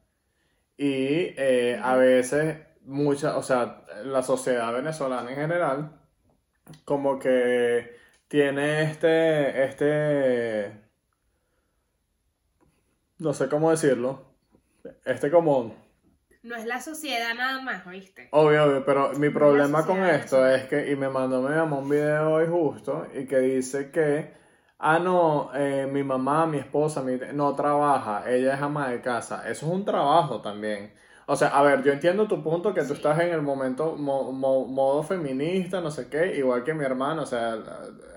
Y 0.83 1.35
eh, 1.37 1.79
a 1.83 1.95
veces, 1.97 2.57
mucha, 2.87 3.37
o 3.37 3.43
sea, 3.43 3.85
la 4.03 4.23
sociedad 4.23 4.73
venezolana 4.73 5.29
en 5.29 5.37
general, 5.37 6.01
como 6.87 7.19
que 7.19 7.99
tiene 8.29 8.85
este, 8.85 9.65
este, 9.65 10.73
no 13.19 13.35
sé 13.35 13.51
cómo 13.51 13.71
decirlo, 13.71 14.25
este 15.05 15.31
como, 15.31 15.77
No 16.43 16.57
es 16.57 16.65
la 16.65 16.81
sociedad 16.81 17.35
nada 17.35 17.61
más, 17.61 17.87
¿oíste? 17.87 18.31
obvio, 18.33 18.65
obvio, 18.65 18.83
pero 18.87 19.13
mi 19.19 19.29
problema 19.29 19.85
con 19.85 20.03
esto 20.03 20.49
es 20.49 20.65
que, 20.65 20.91
y 20.91 20.97
me 20.97 21.11
mandó 21.11 21.43
mi 21.43 21.55
mamá 21.55 21.77
un 21.77 21.91
video 21.91 22.33
hoy 22.33 22.47
justo, 22.47 23.07
y 23.15 23.27
que 23.27 23.37
dice 23.41 23.91
que, 23.91 24.33
ah, 24.81 24.99
no, 24.99 25.51
eh, 25.55 25.87
mi 25.91 26.03
mamá, 26.05 26.47
mi 26.47 26.59
esposa, 26.59 27.03
mi, 27.03 27.19
no 27.35 27.55
trabaja, 27.55 28.31
ella 28.31 28.55
es 28.55 28.63
ama 28.63 28.89
de 28.89 29.01
casa, 29.03 29.49
eso 29.49 29.67
es 29.67 29.73
un 29.73 29.85
trabajo 29.85 30.41
también. 30.41 30.93
O 31.27 31.37
sea, 31.37 31.49
a 31.51 31.63
ver, 31.63 31.83
yo 31.85 31.93
entiendo 31.93 32.27
tu 32.27 32.43
punto 32.43 32.75
que 32.75 32.83
tú 32.85 32.93
Sí. 32.93 32.95
estás 32.95 33.21
en 33.21 33.31
el 33.33 33.43
momento, 33.43 33.97
mo- 33.97 34.33
mo- 34.33 34.67
modo 34.67 35.03
feminista, 35.05 35.81
no 35.81 35.91
sé 35.91 36.09
qué, 36.09 36.37
igual 36.37 36.65
que 36.65 36.75
mi 36.75 36.85
hermana, 36.85 37.23
o 37.23 37.27
sea, 37.27 37.57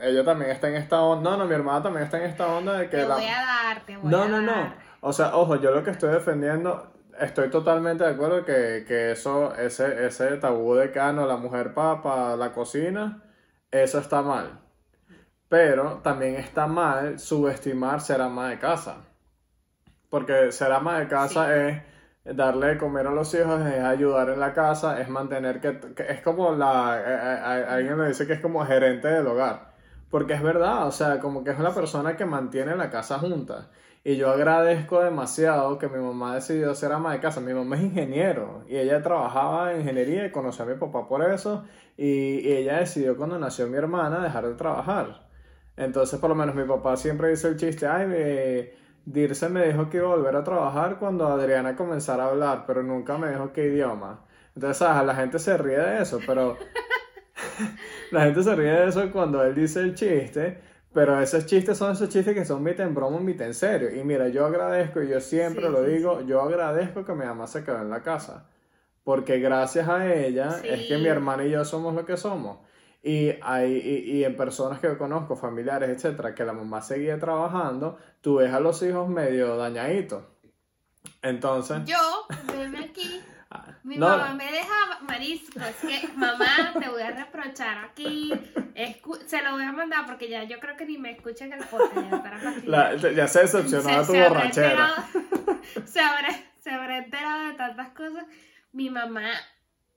ella 0.02 0.24
también 0.26 0.52
está 0.52 0.70
en 0.70 0.76
esta 0.76 1.02
onda, 1.04 1.32
no, 1.32 1.38
no, 1.38 1.46
mi 1.48 1.54
hermana 1.56 1.84
también 1.84 2.06
está 2.06 2.18
en 2.18 2.24
esta 2.30 2.48
onda 2.48 2.74
de 2.80 2.90
que 2.90 2.98
Te 2.98 3.06
la... 3.06 3.16
voy 3.16 3.26
a 3.26 3.42
dar, 3.46 3.86
te 3.86 3.98
voy 3.98 4.14
No, 4.14 4.20
a 4.20 4.30
no, 4.30 4.42
no. 4.42 4.54
dar. 4.54 4.78
O 5.02 5.14
sea, 5.14 5.36
ojo, 5.36 5.56
yo 5.58 5.72
lo 5.72 5.84
que 5.84 5.92
estoy 5.92 6.12
defendiendo, 6.14 6.92
estoy 7.20 7.50
totalmente 7.50 8.04
de 8.04 8.12
acuerdo 8.12 8.46
que, 8.46 8.86
que 8.88 9.12
eso, 9.12 9.54
ese, 9.56 10.06
ese 10.08 10.38
tabú 10.38 10.76
de 10.76 10.92
que, 10.92 11.00
ah, 11.00 11.14
no, 11.14 11.26
la 11.28 11.38
mujer 11.38 11.74
para 11.74 12.36
la 12.38 12.54
cocina, 12.54 13.24
eso 13.72 14.00
está 14.00 14.22
mal. 14.22 14.60
Pero 15.54 16.00
también 16.02 16.34
está 16.34 16.66
mal 16.66 17.20
subestimar 17.20 18.02
ser 18.02 18.22
ama 18.22 18.50
de 18.50 18.58
casa. 18.58 18.98
Porque 20.10 20.52
ser 20.52 20.72
ama 20.72 20.98
de 21.00 21.08
casa 21.08 21.48
Sí. 21.48 21.80
es 22.26 22.36
darle 22.36 22.68
de 22.70 22.78
comer 22.80 23.06
a 23.06 23.12
los 23.12 23.32
hijos, 23.36 23.62
es 23.68 23.84
ayudar 23.84 24.30
en 24.32 24.40
la 24.40 24.52
casa, 24.54 25.00
es 25.00 25.10
mantener 25.10 25.62
que, 25.62 25.80
que 25.96 26.04
es 26.10 26.22
como 26.22 26.54
la, 26.56 26.98
eh, 26.98 27.04
eh, 27.06 27.62
eh, 27.62 27.66
alguien 27.70 27.98
me 27.98 28.08
dice 28.08 28.26
que 28.26 28.34
es 28.34 28.40
como 28.40 28.66
gerente 28.66 29.08
del 29.08 29.28
hogar. 29.28 29.74
Porque 30.10 30.34
es 30.34 30.42
verdad, 30.42 30.88
o 30.88 30.92
sea, 30.92 31.20
como 31.20 31.44
que 31.44 31.52
es 31.52 31.60
la 31.60 31.72
persona 31.74 32.18
que 32.18 32.26
mantiene 32.26 32.76
la 32.76 32.90
casa 32.90 33.20
junta. 33.20 33.70
Y 34.04 34.16
yo 34.18 34.32
agradezco 34.32 35.02
demasiado 35.04 35.78
que 35.78 35.88
mi 35.88 36.00
mamá 36.00 36.34
decidió 36.36 36.74
ser 36.74 36.94
ama 36.94 37.14
de 37.14 37.20
casa. 37.20 37.42
Mi 37.42 37.54
mamá 37.54 37.76
es 37.78 37.84
ingeniero 37.84 38.64
y 38.68 38.78
ella 38.78 39.04
trabajaba 39.04 39.72
en 39.74 39.82
ingeniería 39.82 40.26
y 40.26 40.32
conoció 40.32 40.66
a 40.66 40.68
mi 40.68 40.76
papá 40.76 41.08
por 41.08 41.22
eso. 41.32 41.64
Y, 41.96 42.40
y 42.40 42.54
ella 42.54 42.78
decidió 42.80 43.16
cuando 43.18 43.38
nació 43.38 43.68
mi 43.68 43.78
hermana 43.78 44.20
dejar 44.24 44.48
de 44.48 44.56
trabajar. 44.56 45.32
Entonces, 45.78 46.20
por 46.20 46.30
lo 46.30 46.36
menos 46.36 46.56
mi 46.56 46.64
papá 46.64 46.98
siempre 46.98 47.30
dice 47.30 47.48
el 47.50 47.58
chiste, 47.58 47.88
ay, 47.88 48.08
me- 48.08 48.84
Dirce 49.06 49.50
me 49.50 49.68
dijo 49.68 49.90
que 49.90 49.98
iba 49.98 50.08
a 50.08 50.16
volver 50.16 50.36
a 50.38 50.44
trabajar 50.46 50.98
cuando 50.98 51.28
Adriana 51.28 51.76
comenzara 51.76 52.24
a 52.26 52.28
hablar, 52.30 52.64
pero 52.66 52.84
nunca 52.84 53.18
me 53.18 53.30
dijo 53.32 53.52
qué 53.52 53.66
idioma. 53.68 54.22
Entonces, 54.56 54.78
¿sabes? 54.78 55.06
La 55.06 55.16
gente 55.16 55.40
se 55.40 55.58
ríe 55.58 55.78
de 55.78 56.02
eso, 56.02 56.24
pero 56.26 56.58
la 58.12 58.26
gente 58.26 58.44
se 58.44 58.56
ríe 58.56 58.72
de 58.72 58.88
eso 58.90 59.12
cuando 59.12 59.44
él 59.44 59.56
dice 59.56 59.80
el 59.80 59.96
chiste, 59.96 60.60
pero 60.94 61.20
esos 61.20 61.46
chistes 61.46 61.78
son 61.78 61.92
esos 61.94 62.10
chistes 62.10 62.34
que 62.36 62.46
son 62.46 62.64
mitad 62.64 62.86
en 62.86 62.94
broma, 62.96 63.20
mitad 63.20 63.48
en 63.48 63.54
serio. 63.54 63.90
Y 63.96 64.04
mira, 64.04 64.28
yo 64.30 64.46
agradezco, 64.46 65.02
y 65.02 65.10
yo 65.10 65.20
siempre 65.20 65.70
Sí, 65.70 65.70
lo 65.70 65.84
sí, 65.84 65.86
digo, 65.86 66.22
yo 66.22 66.42
agradezco 66.42 67.04
que 67.06 67.14
mi 67.14 67.26
mamá 67.26 67.48
se 67.48 67.64
quedó 67.64 67.82
en 67.82 67.90
la 67.90 68.02
casa. 68.04 68.48
Porque 69.04 69.40
gracias 69.40 69.90
a 69.90 70.14
ella 70.14 70.66
es 70.68 70.84
que 70.84 70.98
mi 70.98 71.08
hermana 71.10 71.46
y 71.46 71.52
yo 71.52 71.66
somos 71.66 71.96
lo 71.96 72.06
que 72.06 72.18
somos. 72.18 72.60
Y, 73.06 73.32
hay, 73.42 73.74
y, 73.74 74.12
y 74.18 74.24
en 74.24 74.38
personas 74.38 74.80
que 74.80 74.88
yo 74.88 74.98
conozco, 74.98 75.36
familiares, 75.36 75.90
etcétera, 75.90 76.34
que 76.34 76.46
la 76.46 76.54
mamá 76.54 76.82
seguía 76.82 77.20
trabajando, 77.20 77.98
tú 78.22 78.36
ves 78.38 78.54
a 78.54 78.62
los 78.62 78.82
hijos 78.82 79.10
medio 79.10 79.58
dañaditos. 79.58 80.24
Entonces, 81.22 81.82
Yo, 81.86 82.26
venme 82.58 82.86
aquí. 82.86 83.22
ah, 83.52 83.66
Mi 83.84 83.98
no, 83.98 84.08
mamá 84.08 84.34
me 84.34 84.50
dejaba, 84.52 85.00
marisco, 85.02 85.60
es 85.60 85.76
que 85.78 86.08
mamá, 86.16 86.74
te 86.80 86.88
voy 86.90 87.02
a 87.02 87.12
reprochar 87.12 87.78
aquí. 87.86 88.32
Escu- 88.76 89.20
se 89.26 89.42
lo 89.42 89.52
voy 89.52 89.64
a 89.64 89.72
mandar 89.74 90.06
porque 90.06 90.30
ya 90.30 90.44
yo 90.46 90.60
creo 90.62 90.76
que 90.78 90.86
ni 90.86 90.98
me 90.98 91.12
escuchan 91.12 91.52
el 91.54 91.64
podcast. 91.66 92.66
Ya, 92.66 92.96
ya 93.12 93.28
se 93.28 93.42
decepcionó 93.42 93.90
a 93.90 94.06
tu 94.06 94.14
se 94.14 94.22
habrá 94.24 94.30
borrachera. 94.40 94.70
enterado, 94.72 95.60
se, 95.86 96.00
habrá, 96.00 96.30
se 96.62 96.70
habrá 96.72 96.98
enterado 97.00 97.48
de 97.48 97.54
tantas 97.54 97.90
cosas. 97.90 98.26
Mi 98.72 98.90
mamá 98.90 99.30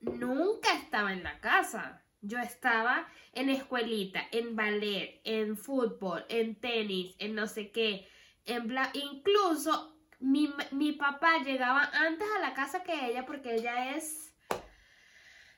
nunca 0.01 0.73
estaba 0.75 1.13
en 1.13 1.23
la 1.23 1.39
casa. 1.41 2.03
Yo 2.27 2.39
estaba 2.39 3.07
en 3.33 3.51
escuelita, 3.51 4.21
en 4.33 4.57
ballet, 4.57 5.21
en 5.25 5.57
fútbol, 5.57 6.25
en 6.29 6.55
tenis, 6.57 7.15
en 7.19 7.35
no 7.35 7.47
sé 7.47 7.71
qué. 7.71 8.09
En 8.45 8.69
bla- 8.69 8.91
Incluso 8.95 9.97
mi, 10.21 10.53
mi 10.71 10.93
papá 10.93 11.39
llegaba 11.45 11.83
antes 11.93 12.27
a 12.37 12.41
la 12.41 12.55
casa 12.55 12.83
que 12.83 13.11
ella 13.11 13.27
porque 13.27 13.55
ella 13.55 13.95
es 13.97 14.33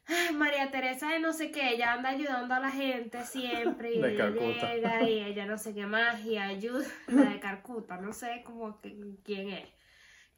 ay, 0.06 0.34
María 0.34 0.70
Teresa 0.70 1.10
de 1.10 1.20
no 1.20 1.32
sé 1.32 1.50
qué, 1.50 1.70
ella 1.74 1.92
anda 1.92 2.08
ayudando 2.10 2.54
a 2.54 2.60
la 2.60 2.70
gente 2.70 3.24
siempre 3.24 3.92
y 3.94 4.00
De 4.00 4.14
ella 4.14 4.24
Calcuta. 4.24 4.74
llega 4.74 5.02
y 5.08 5.20
ella 5.22 5.46
no 5.46 5.58
sé 5.58 5.74
qué 5.74 5.86
más 5.86 6.24
y 6.24 6.38
ayuda, 6.38 6.86
la 7.08 7.24
de 7.30 7.40
Carcuta, 7.40 7.98
no 7.98 8.12
sé 8.12 8.42
cómo 8.44 8.80
quién 9.24 9.50
es. 9.50 9.68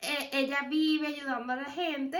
Eh, 0.02 0.30
ella 0.32 0.66
vive 0.68 1.06
ayudando 1.08 1.52
a 1.52 1.56
la 1.56 1.64
gente 1.70 2.18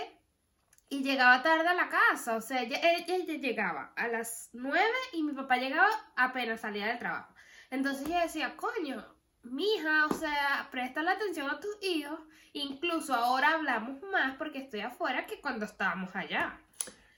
y 0.90 1.03
llegaba 1.03 1.42
tarde 1.42 1.66
a 1.68 1.74
la 1.74 1.88
casa, 1.88 2.37
o 2.37 2.40
sea, 2.42 2.61
ella, 2.62 2.79
ella- 2.83 3.05
ella 3.14 3.35
llegaba 3.38 3.92
a 3.96 4.09
las 4.09 4.50
9 4.53 4.85
y 5.14 5.22
mi 5.22 5.33
papá 5.33 5.57
llegaba 5.57 5.88
apenas 6.16 6.61
salía 6.61 6.87
del 6.87 6.98
trabajo. 6.98 7.33
Entonces 7.70 8.07
ella 8.07 8.22
decía, 8.22 8.57
coño, 8.57 9.03
mija, 9.44 10.07
o 10.07 10.12
sea, 10.14 10.68
presta 10.70 11.03
la 11.03 11.12
atención 11.12 11.48
a 11.48 11.61
tus 11.61 11.76
hijos, 11.83 12.20
incluso 12.53 13.14
ahora 13.14 13.55
hablamos 13.55 14.03
más 14.03 14.37
porque 14.37 14.59
estoy 14.59 14.81
afuera 14.81 15.24
que 15.26 15.40
cuando 15.40 15.64
estábamos 15.64 16.14
allá. 16.14 16.59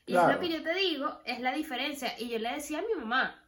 Y 0.04 0.12
es 0.28 0.35
lo 0.35 0.40
que 0.40 0.48
yo 0.50 0.62
te 0.62 0.74
digo, 0.74 1.20
es 1.24 1.40
la 1.40 1.52
diferencia. 1.52 2.12
Y 2.18 2.28
yo 2.28 2.38
le 2.38 2.52
decía 2.52 2.80
a 2.80 2.82
mi 2.82 2.94
mamá, 3.00 3.41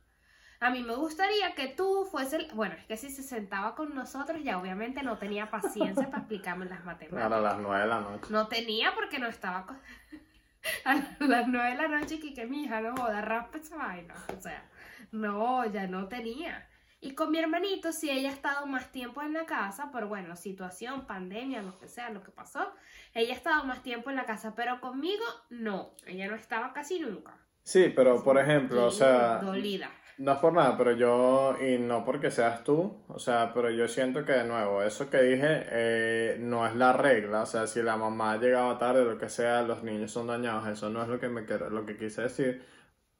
a 0.64 0.70
mí 0.70 0.82
me 0.82 0.94
gustaría 0.94 1.54
que 1.54 1.68
tú 1.68 2.08
fueses, 2.10 2.50
bueno, 2.54 2.74
es 2.74 2.86
que 2.86 2.96
si 2.96 3.10
se 3.10 3.22
sentaba 3.22 3.74
con 3.74 3.94
nosotros 3.94 4.42
ya 4.42 4.58
obviamente 4.58 5.02
no 5.02 5.18
tenía 5.18 5.50
paciencia 5.50 6.06
para 6.06 6.20
explicarme 6.20 6.64
las 6.64 6.82
matemáticas. 6.86 7.28
Claro, 7.28 7.36
a 7.36 7.40
las 7.40 7.58
nueve 7.58 7.82
de 7.82 7.86
la 7.86 8.00
noche. 8.00 8.26
No 8.30 8.48
tenía 8.48 8.94
porque 8.94 9.18
no 9.18 9.26
estaba 9.26 9.66
a 10.86 10.94
las 11.20 11.48
nueve 11.48 11.70
de 11.72 11.76
la 11.76 11.88
noche 11.88 12.18
que, 12.18 12.32
que 12.32 12.46
mi 12.46 12.64
hija 12.64 12.80
no 12.80 12.96
joda, 12.96 13.20
raspa 13.20 13.58
esa 13.58 13.76
vaina. 13.76 14.14
O 14.34 14.40
sea, 14.40 14.64
no, 15.12 15.66
ya 15.66 15.86
no 15.86 16.08
tenía. 16.08 16.66
Y 17.02 17.14
con 17.14 17.30
mi 17.30 17.38
hermanito, 17.40 17.92
si 17.92 18.08
ella 18.08 18.30
ha 18.30 18.32
estado 18.32 18.64
más 18.64 18.90
tiempo 18.90 19.20
en 19.20 19.34
la 19.34 19.44
casa, 19.44 19.90
por 19.90 20.06
bueno, 20.06 20.34
situación, 20.34 21.06
pandemia, 21.06 21.60
lo 21.60 21.78
que 21.78 21.88
sea, 21.88 22.08
lo 22.08 22.22
que 22.22 22.30
pasó, 22.32 22.72
ella 23.12 23.34
ha 23.34 23.36
estado 23.36 23.64
más 23.64 23.82
tiempo 23.82 24.08
en 24.08 24.16
la 24.16 24.24
casa, 24.24 24.54
pero 24.56 24.80
conmigo 24.80 25.24
no, 25.50 25.90
ella 26.06 26.26
no 26.26 26.36
estaba 26.36 26.72
casi 26.72 27.00
nunca. 27.00 27.36
Sí, 27.62 27.92
pero 27.94 28.24
por 28.24 28.38
ejemplo, 28.38 28.86
o 28.86 28.88
Y 28.88 28.92
sea, 28.92 29.40
Dolida. 29.42 29.90
No 30.18 30.32
es 30.32 30.38
por 30.38 30.52
nada, 30.52 30.76
pero 30.78 30.92
yo, 30.92 31.56
y 31.60 31.78
no 31.78 32.04
porque 32.04 32.30
seas 32.30 32.62
tú, 32.62 33.02
o 33.08 33.18
sea, 33.18 33.52
pero 33.52 33.70
yo 33.70 33.88
siento 33.88 34.24
que 34.24 34.32
de 34.32 34.44
nuevo, 34.44 34.82
eso 34.82 35.10
que 35.10 35.20
dije 35.22 35.64
eh, 35.70 36.36
no 36.40 36.66
es 36.66 36.76
la 36.76 36.92
regla, 36.92 37.42
o 37.42 37.46
sea, 37.46 37.66
si 37.66 37.82
la 37.82 37.96
mamá 37.96 38.36
llegaba 38.36 38.78
tarde, 38.78 39.04
lo 39.04 39.18
que 39.18 39.28
sea, 39.28 39.62
los 39.62 39.82
niños 39.82 40.12
son 40.12 40.28
dañados, 40.28 40.68
eso 40.68 40.88
no 40.90 41.02
es 41.02 41.08
lo 41.08 41.18
que 41.18 41.28
me 41.28 41.44
quiero- 41.44 41.68
lo 41.70 41.84
que 41.84 41.96
quise 41.96 42.22
decir, 42.22 42.64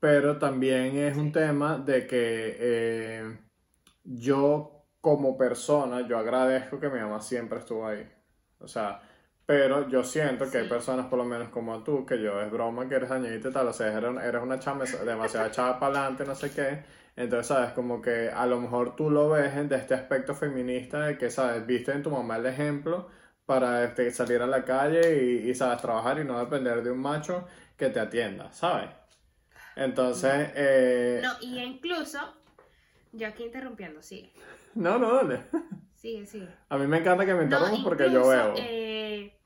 pero 0.00 0.38
también 0.38 0.96
es 0.98 1.16
un 1.16 1.32
tema 1.32 1.78
de 1.78 2.06
que 2.06 2.56
eh, 2.60 3.38
yo 4.04 4.86
como 5.00 5.36
persona, 5.36 6.06
yo 6.08 6.18
agradezco 6.18 6.80
que 6.80 6.88
mi 6.90 7.00
mamá 7.00 7.20
siempre 7.20 7.58
estuvo 7.58 7.86
ahí, 7.86 8.08
o 8.60 8.68
sea, 8.68 9.02
pero 9.46 9.88
yo 9.88 10.02
siento 10.04 10.50
que 10.50 10.58
hay 10.58 10.64
Sí. 10.64 10.70
personas, 10.70 11.06
por 11.06 11.18
lo 11.18 11.24
menos 11.24 11.48
como 11.50 11.82
tú, 11.82 12.04
que 12.06 12.20
yo 12.20 12.40
es 12.40 12.50
broma 12.50 12.88
que 12.88 12.94
eres 12.96 13.10
dañadita 13.10 13.48
y 13.48 13.52
tal, 13.52 13.68
o 13.68 13.72
sea, 13.72 13.92
eres, 13.96 14.10
eres 14.22 14.42
una 14.42 14.58
chama 14.58 14.84
demasiado 15.04 15.46
echada 15.48 15.78
para 15.78 15.98
adelante, 15.98 16.24
no 16.24 16.34
sé 16.34 16.50
qué. 16.52 16.82
Entonces, 17.16 17.46
¿sabes? 17.48 17.72
Como 17.72 18.00
que 18.02 18.28
a 18.30 18.46
lo 18.46 18.60
mejor 18.60 18.96
tú 18.96 19.10
lo 19.10 19.28
ves 19.30 19.54
en- 19.54 19.68
de 19.68 19.76
este 19.76 19.94
aspecto 19.94 20.34
feminista 20.34 21.06
de 21.06 21.16
que, 21.18 21.30
¿sabes? 21.30 21.64
Viste 21.66 21.92
en 21.92 22.02
tu 22.02 22.10
mamá 22.10 22.36
el 22.36 22.46
ejemplo 22.46 23.08
para 23.46 23.84
este, 23.84 24.10
salir 24.10 24.40
a 24.42 24.46
la 24.46 24.64
calle 24.64 25.22
y, 25.22 25.50
y, 25.50 25.54
¿sabes? 25.54 25.80
Trabajar 25.80 26.18
y 26.18 26.24
no 26.24 26.38
depender 26.40 26.82
de 26.82 26.90
un 26.90 26.98
macho 27.00 27.46
que 27.76 27.90
te 27.90 28.00
atienda, 28.00 28.50
¿sabes? 28.52 28.90
Entonces, 29.76 30.50
eh, 30.54 31.20
No, 31.22 31.32
y 31.40 31.58
incluso, 31.58 32.18
yo 33.12 33.28
aquí 33.28 33.44
interrumpiendo, 33.44 34.02
sigue, 34.02 34.32
no, 34.74 34.98
no, 34.98 35.14
dale. 35.14 35.44
Sigue, 36.04 36.26
sigue. 36.26 36.48
A 36.68 36.76
mí 36.78 36.86
me 36.86 36.98
encanta 36.98 37.24
que 37.26 37.34
me 37.34 37.44
No, 37.44 37.44
interrumpas 37.44 37.80
porque 37.80 38.10
yo 38.10 38.26
veo. 38.28 38.54
eh, 38.54 39.38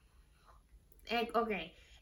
eh, 1.06 1.28
ok. 1.34 1.50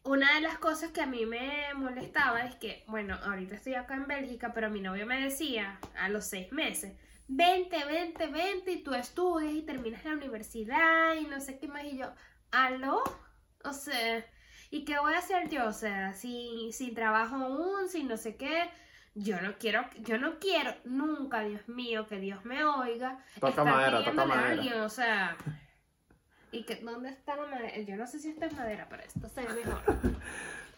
una 0.05 0.35
de 0.37 0.41
las 0.43 0.59
cosas 0.59 0.91
que 0.93 1.03
a 1.03 1.07
mí 1.07 1.27
me 1.27 1.75
molestaba 1.75 2.43
es 2.45 2.55
que, 2.57 2.85
bueno, 2.89 3.17
ahorita 3.25 3.57
estoy 3.57 3.75
acá 3.75 3.95
en 3.95 4.07
Bélgica, 4.07 4.53
pero 4.55 4.71
mi 4.71 4.81
novio 4.81 5.07
me 5.07 5.21
decía 5.21 5.81
a 5.99 6.09
los 6.09 6.27
seis 6.27 6.53
meses, 6.53 6.97
vente, 7.29 7.85
vente, 7.85 8.29
vente, 8.29 8.73
y 8.73 8.83
tú 8.83 8.95
estudias 8.95 9.53
y 9.53 9.63
terminas 9.63 10.05
la 10.05 10.13
universidad 10.15 11.15
y 11.17 11.27
no 11.27 11.41
sé 11.41 11.59
qué 11.59 11.69
más, 11.69 11.85
y 11.85 11.99
yo, 11.99 12.13
¿aló? 12.53 13.03
O 13.65 13.73
sea, 13.73 14.25
¿y 14.71 14.85
qué 14.85 14.99
voy 14.99 15.15
a 15.15 15.19
hacer 15.19 15.49
yo? 15.51 15.67
O 15.69 15.73
sea, 15.73 16.13
sin, 16.15 16.73
sin 16.73 16.95
trabajo 16.95 17.37
aún, 17.37 17.89
sin 17.89 18.09
no 18.09 18.17
sé 18.17 18.37
qué. 18.37 18.71
Yo 19.19 19.41
no 19.41 19.55
quiero, 19.59 19.83
yo 20.01 20.19
no 20.19 20.39
quiero 20.39 20.75
nunca, 20.85 21.41
Dios 21.41 21.67
mío, 21.69 22.07
que 22.07 22.17
Dios 22.21 22.45
me 22.45 22.63
oiga. 22.65 23.19
Toca 23.37 23.49
estar 23.49 23.65
madera, 23.65 23.91
toca 23.99 24.11
pidiéndole 24.11 24.33
a 24.33 24.37
madera. 24.37 24.53
alguien, 24.63 24.81
o 24.83 24.89
sea. 24.91 25.37
¿Y 26.53 26.65
que, 26.65 26.77
dónde 26.77 27.09
está 27.09 27.35
la 27.35 27.47
madera? 27.47 27.79
Yo 27.81 27.97
no 27.97 28.07
sé 28.07 28.19
si 28.19 28.29
esta 28.29 28.45
es 28.47 28.53
madera, 28.55 28.87
pero 28.91 29.03
esto 29.03 29.27
se 29.29 29.41
ve 29.43 29.55
mejor. 29.65 29.83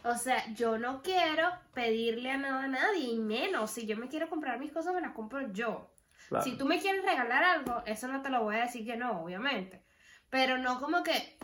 O 0.04 0.14
sea, 0.14 0.46
yo 0.54 0.78
no 0.78 1.02
quiero 1.02 1.50
pedirle 1.74 2.30
a 2.30 2.36
nada 2.38 2.64
a 2.64 2.68
nadie, 2.68 3.08
y 3.08 3.18
menos 3.18 3.72
si 3.72 3.86
yo 3.86 3.96
me 3.96 4.08
quiero 4.08 4.28
comprar 4.30 4.58
mis 4.60 4.70
cosas, 4.72 4.94
me 4.94 5.00
las 5.00 5.12
compro 5.12 5.52
yo. 5.52 5.90
Claro. 6.28 6.44
Si 6.44 6.56
tú 6.56 6.64
me 6.64 6.78
quieres 6.80 7.04
regalar 7.04 7.42
algo, 7.42 7.82
eso 7.86 8.06
no 8.06 8.22
te 8.22 8.30
lo 8.30 8.44
voy 8.44 8.56
a 8.56 8.60
decir 8.62 8.86
que 8.86 8.96
no, 8.96 9.22
obviamente. 9.22 9.82
Pero 10.30 10.58
no 10.58 10.78
como 10.80 11.02
que 11.02 11.36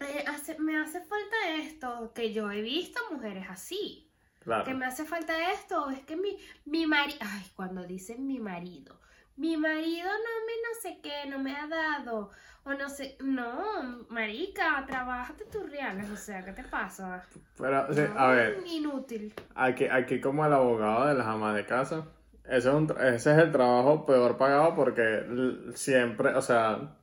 eh, 0.00 0.24
hace- 0.28 0.58
me 0.60 0.78
hace 0.78 1.00
falta 1.00 1.36
esto, 1.56 2.12
que 2.14 2.32
yo 2.32 2.50
he 2.52 2.62
visto 2.62 3.00
mujeres 3.10 3.46
así. 3.50 4.07
Claro. 4.48 4.64
Que 4.64 4.72
me 4.72 4.86
hace 4.86 5.04
falta 5.04 5.52
esto, 5.52 5.90
es 5.90 6.00
que 6.06 6.16
mi, 6.16 6.38
mi 6.64 6.86
marido, 6.86 7.18
ay, 7.20 7.44
cuando 7.54 7.82
dicen 7.84 8.26
mi 8.26 8.38
marido, 8.40 8.98
mi 9.36 9.58
marido 9.58 10.08
no 10.08 10.46
me 10.46 10.52
no 10.64 10.80
sé 10.80 11.00
qué, 11.02 11.28
no 11.28 11.38
me 11.38 11.54
ha 11.54 11.66
dado, 11.66 12.30
o 12.64 12.72
no 12.72 12.88
sé, 12.88 13.18
no, 13.20 14.06
marica, 14.08 14.82
trabájate 14.86 15.44
tus 15.44 15.70
reales, 15.70 16.08
o 16.10 16.16
sea, 16.16 16.42
¿qué 16.46 16.52
te 16.52 16.64
pasa? 16.64 17.22
Pero, 17.58 17.88
No, 17.88 18.18
a 18.18 18.28
ver, 18.32 18.58
Inútil. 18.66 19.34
aquí, 19.54 19.84
aquí 19.84 20.18
como 20.18 20.46
el 20.46 20.52
abogado 20.54 21.08
de 21.08 21.14
las 21.14 21.26
amas 21.26 21.54
de 21.54 21.66
casa, 21.66 22.06
ese 22.44 22.56
es, 22.70 22.74
un 22.74 22.90
ese 23.02 23.32
es 23.32 23.38
el 23.38 23.52
trabajo 23.52 24.06
peor 24.06 24.38
pagado 24.38 24.74
porque 24.74 25.26
siempre, 25.74 26.34
o 26.34 26.40
sea, 26.40 26.96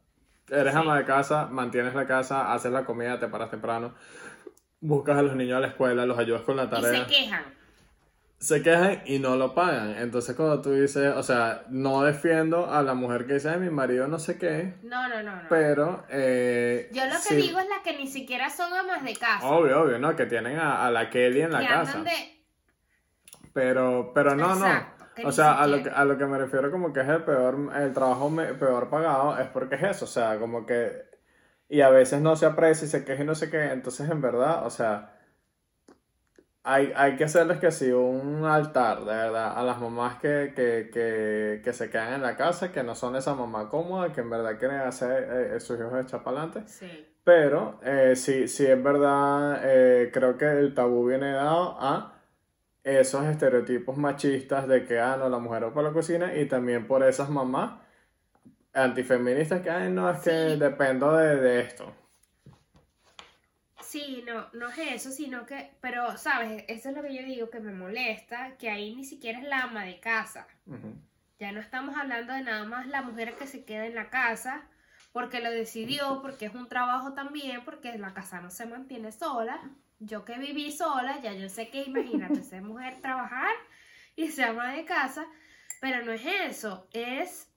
eres 0.49 0.73
Sí. 0.73 0.79
ama 0.79 0.97
de 0.97 1.05
casa, 1.05 1.45
mantienes 1.45 1.93
la 1.93 2.08
casa, 2.08 2.53
haces 2.55 2.71
la 2.71 2.86
comida, 2.86 3.19
te 3.19 3.27
paras 3.27 3.51
temprano, 3.51 3.93
buscas 4.81 5.17
a 5.17 5.21
los 5.21 5.35
niños 5.35 5.57
a 5.57 5.61
la 5.61 5.67
escuela, 5.67 6.05
los 6.05 6.17
ayudas 6.17 6.41
con 6.41 6.57
la 6.57 6.65
Y 6.65 6.69
tarea. 6.69 7.05
se 7.05 7.11
quejan. 7.13 7.43
se 8.38 8.61
quejan 8.61 9.01
y 9.05 9.17
no 9.19 9.35
lo 9.38 9.55
pagan. 9.55 9.95
Entonces 9.97 10.35
cuando 10.35 10.61
tú 10.61 10.71
dices, 10.73 11.13
o 11.15 11.23
sea, 11.23 11.63
no 11.69 12.03
defiendo 12.03 12.69
a 12.71 12.83
la 12.83 12.93
mujer 12.93 13.25
que 13.25 13.35
dice, 13.35 13.49
"Ay, 13.49 13.59
mi 13.59 13.69
marido 13.69 14.07
no 14.07 14.19
sé 14.19 14.38
qué, 14.38 14.75
No, 14.83 15.07
no, 15.07 15.23
no, 15.23 15.35
no. 15.38 15.49
pero... 15.49 16.05
Eh, 16.09 16.89
Yo 16.93 17.05
lo 17.05 17.11
que 17.13 17.17
sí, 17.19 17.35
digo 17.38 17.59
es 17.59 17.67
la 17.69 17.81
que 17.83 17.97
ni 17.97 18.07
siquiera 18.07 18.49
son 18.49 18.71
amas 18.73 19.03
de 19.03 19.15
casa. 19.15 19.45
Obvio, 19.47 19.81
obvio, 19.81 19.97
¿no? 19.99 20.15
Que 20.15 20.25
tienen 20.27 20.57
a, 20.59 20.85
a 20.85 20.91
la 20.91 21.09
Kelly 21.09 21.41
en 21.41 21.51
la 21.53 21.59
que 21.61 21.67
casa. 21.67 22.01
de... 22.03 22.11
Pero, 23.53 24.11
pero 24.13 24.35
no, 24.35 24.53
Exacto, 24.53 25.05
no. 25.23 25.29
O 25.29 25.31
sea, 25.31 25.53
a 25.61 25.65
lo, 25.67 25.81
que, 25.81 25.89
a 25.89 26.03
lo 26.03 26.17
que 26.17 26.25
me 26.25 26.38
refiero 26.38 26.69
como 26.69 26.91
que 26.91 26.99
es 26.99 27.07
el 27.07 27.23
peor, 27.23 27.71
el 27.77 27.93
trabajo 27.93 28.29
me- 28.29 28.53
peor 28.53 28.89
pagado 28.89 29.39
es 29.39 29.47
porque 29.47 29.75
es 29.75 29.83
eso, 29.83 30.05
o 30.05 30.07
sea, 30.09 30.38
como 30.38 30.65
que... 30.65 30.91
Y 31.67 31.82
a 31.82 31.89
veces 31.89 32.21
no 32.21 32.36
se 32.36 32.45
aprecia 32.45 32.86
y 32.86 32.89
se 32.89 33.04
queja 33.04 33.23
y 33.23 33.25
no 33.25 33.36
sé 33.36 33.49
qué, 33.49 33.71
entonces 33.71 34.10
en 34.10 34.21
verdad, 34.21 34.65
o 34.65 34.69
sea... 34.69 35.12
Hay, 36.67 36.91
hay 36.95 37.15
que 37.15 37.25
hacerles 37.25 37.60
que 37.60 37.69
sí 37.69 37.91
un 37.91 38.43
altar, 38.43 39.01
de 39.01 39.06
verdad, 39.06 39.56
a 39.56 39.62
las 39.62 39.80
mamás 39.80 40.15
que, 40.15 40.51
que, 40.56 40.89
que, 40.91 41.62
que 41.63 41.73
se 41.73 41.91
quedan 41.91 42.13
en 42.13 42.23
la 42.23 42.36
casa, 42.36 42.71
que 42.71 42.82
no 42.82 42.95
son 42.95 43.15
esa 43.15 43.36
mamá 43.36 43.69
cómoda, 43.69 44.12
que 44.12 44.21
en 44.21 44.32
verdad 44.32 44.58
quieren 44.58 44.80
hacer 44.80 45.54
eh, 45.54 45.60
sus 45.60 45.80
hijos 45.80 45.93
echar 46.01 46.23
para 46.23 46.41
adelante. 46.41 46.67
Sí. 46.67 47.08
Pero 47.23 47.80
eh, 47.84 48.15
sí, 48.15 48.47
sí 48.47 48.65
es 48.65 48.82
verdad, 48.82 49.62
eh, 49.63 50.10
creo 50.12 50.39
que 50.39 50.45
el 50.45 50.73
tabú 50.73 51.06
viene 51.08 51.34
dado 51.34 51.78
a 51.80 52.19
esos 52.84 53.25
estereotipos 53.25 53.95
machistas 53.95 54.67
de 54.67 54.86
que, 54.86 54.99
ah, 54.99 55.17
no, 55.17 55.30
la 55.30 55.38
mujer 55.38 55.65
va 55.65 55.71
para 55.71 55.89
la 55.89 55.93
cocina 55.93 56.36
y 56.36 56.47
también 56.47 56.88
por 56.88 57.04
esas 57.04 57.30
mamás 57.30 57.80
antifeministas 58.75 59.61
que, 59.61 59.69
ay, 59.69 59.89
no, 59.89 60.09
es 60.09 60.19
que 60.19 60.29
dependo 60.29 61.15
de, 61.15 61.38
de 61.38 61.61
esto. 61.61 61.93
Sí, 63.81 64.23
no, 64.27 64.49
no 64.53 64.69
es 64.69 64.77
eso, 64.77 65.11
sino 65.11 65.45
que, 65.45 65.71
pero, 65.79 66.17
¿sabes? 66.17 66.65
Eso 66.67 66.89
es 66.89 66.95
lo 66.95 67.01
que 67.01 67.15
yo 67.15 67.23
digo 67.23 67.49
que 67.49 67.59
me 67.59 67.71
molesta, 67.71 68.57
que 68.57 68.69
ahí 68.69 68.95
ni 68.95 69.05
siquiera 69.05 69.39
es 69.39 69.45
la 69.45 69.63
ama 69.63 69.85
de 69.85 69.99
casa. 69.99 70.47
Ya 71.39 71.51
no 71.51 71.59
estamos 71.59 71.95
hablando 71.97 72.33
de 72.33 72.41
nada 72.41 72.65
más 72.65 72.88
la 72.88 73.01
mujer 73.01 73.35
que 73.35 73.47
se 73.47 73.63
queda 73.63 73.85
en 73.85 73.95
la 73.95 74.09
casa 74.09 74.67
porque 75.15 75.39
lo 75.39 75.49
decidió, 75.49 76.21
porque 76.21 76.47
es 76.47 76.55
un 76.55 76.67
trabajo 76.67 77.13
también, 77.13 77.63
porque 77.63 77.97
la 77.97 78.13
casa 78.13 78.41
no 78.41 78.51
se 78.51 78.65
mantiene 78.65 79.13
sola. 79.13 79.61
Yo 79.99 80.25
que 80.25 80.38
viví 80.38 80.73
sola, 80.73 81.21
ya 81.21 81.31
yo 81.31 81.47
sé 81.47 81.69
que 81.69 81.83
imagínate 81.83 82.43
ser 82.43 82.61
mujer 82.63 82.99
trabajar 83.01 83.55
y 84.17 84.27
ser 84.27 84.49
ama 84.49 84.73
de 84.73 84.83
casa, 84.83 85.25
pero 85.79 86.03
no 86.03 86.11
es 86.11 86.25
eso, 86.25 86.89
es, 86.91 87.49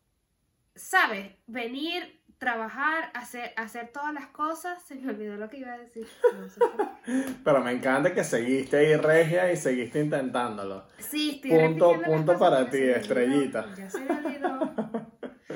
¿sabes? 0.78 1.34
Venir, 1.46 2.22
trabajar, 2.38 3.10
hacer, 3.14 3.52
hacer 3.56 3.88
todas 3.92 4.14
las 4.14 4.28
cosas. 4.28 4.82
Se 4.84 4.94
me 4.94 5.10
olvidó 5.10 5.36
lo 5.36 5.48
que 5.48 5.58
iba 5.58 5.72
a 5.72 5.78
decir. 5.78 6.06
No 6.34 6.48
sé. 6.48 6.60
Pero 7.44 7.60
me 7.62 7.72
encanta 7.72 8.14
que 8.14 8.24
seguiste 8.24 8.76
ahí 8.78 8.96
regia 8.96 9.50
y 9.52 9.56
seguiste 9.56 10.00
intentándolo. 10.00 10.86
Sí, 10.98 11.40
estoy 11.42 11.50
Punto- 11.50 11.96
las 11.96 12.08
punto 12.08 12.38
para 12.38 12.70
ti, 12.70 12.78
estrellita. 12.82 13.74
Ya 13.76 13.90
se 13.90 14.00
me 14.00 14.10
olvidó. 14.14 14.74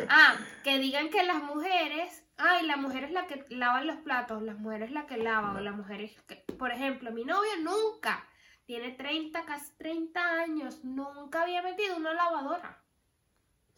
Ah, 0.09 0.35
que 0.65 0.79
digan 0.79 1.11
que 1.11 1.23
las 1.23 1.43
mujeres, 1.43 2.25
ay, 2.37 2.67
la 2.67 2.77
mujer 2.77 3.05
es 3.05 3.13
la 3.13 3.27
que 3.27 3.45
lava 3.51 3.83
los 3.85 3.97
platos, 3.99 4.43
la 4.43 4.55
mujer 4.55 4.83
es 4.83 4.91
la 4.91 5.07
que 5.07 5.17
lava, 5.17 5.55
o 5.55 5.61
la 5.61 5.73
mujer 5.73 6.01
es 6.01 6.21
que, 6.23 6.37
por 6.59 6.71
ejemplo, 6.71 7.13
mi 7.13 7.25
novio 7.25 7.51
nunca, 7.63 8.27
tiene 8.65 8.91
30, 8.93 9.45
casi 9.45 9.73
30 9.77 10.21
años, 10.41 10.83
nunca 10.85 11.43
había 11.43 11.63
metido 11.63 11.97
una 11.97 12.13
lavadora. 12.15 12.83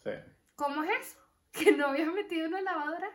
Sí. 0.05 0.11
¿Cómo 0.57 0.83
es 0.85 0.91
eso? 1.01 1.19
Que 1.55 1.73
no 1.73 1.87
había 1.89 2.11
metido 2.11 2.49
una 2.49 2.61
lavadora. 2.61 3.09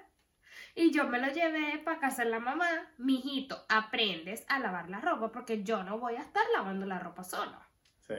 Y 0.74 0.92
yo 0.92 1.06
me 1.08 1.20
lo 1.20 1.28
llevé 1.28 1.78
para 1.80 2.00
casa 2.00 2.24
de 2.24 2.30
la 2.30 2.40
mamá. 2.40 2.68
Mijito, 2.98 3.66
aprendes 3.68 4.46
a 4.48 4.60
lavar 4.60 4.90
la 4.90 5.02
ropa 5.02 5.32
porque 5.32 5.64
yo 5.64 5.84
no 5.84 6.00
voy 6.00 6.16
a 6.16 6.22
estar 6.22 6.44
lavando 6.56 6.86
la 6.86 7.00
ropa 7.00 7.24
sola. 7.24 7.68
Sí. 8.08 8.16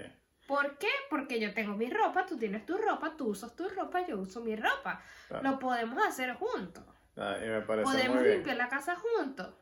¿Por 0.47 0.79
qué? 0.79 0.89
Porque 1.09 1.41
yo 1.41 1.55
tengo 1.55 1.75
mi 1.75 1.89
ropa, 1.89 2.27
tú 2.27 2.37
tienes 2.37 2.67
tu 2.67 2.77
ropa, 2.77 3.17
tú 3.17 3.29
usas 3.29 3.55
tu 3.57 3.69
ropa, 3.69 4.07
yo 4.07 4.19
uso 4.19 4.41
mi 4.41 4.57
ropa. 4.57 5.01
Claro. 5.29 5.51
Lo 5.53 5.59
podemos 5.59 6.05
hacer 6.05 6.35
juntos. 6.35 6.85
Ah, 7.17 7.37
y 7.43 7.49
me 7.49 7.63
parece 7.63 7.85
Podemos 7.91 8.17
muy 8.17 8.25
bien. 8.25 8.37
limpiar 8.39 8.57
la 8.57 8.69
casa 8.69 8.97
juntos. 8.97 9.55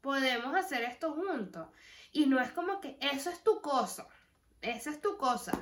Podemos 0.00 0.54
hacer 0.54 0.82
esto 0.82 1.12
juntos. 1.12 1.68
Y 2.12 2.26
no 2.26 2.40
es 2.40 2.50
como 2.52 2.80
que 2.80 2.98
eso 3.00 3.30
es 3.30 3.42
tu 3.42 3.62
cosa. 3.62 4.06
Esa 4.60 4.90
es 4.90 5.00
tu 5.00 5.16
cosa. 5.16 5.52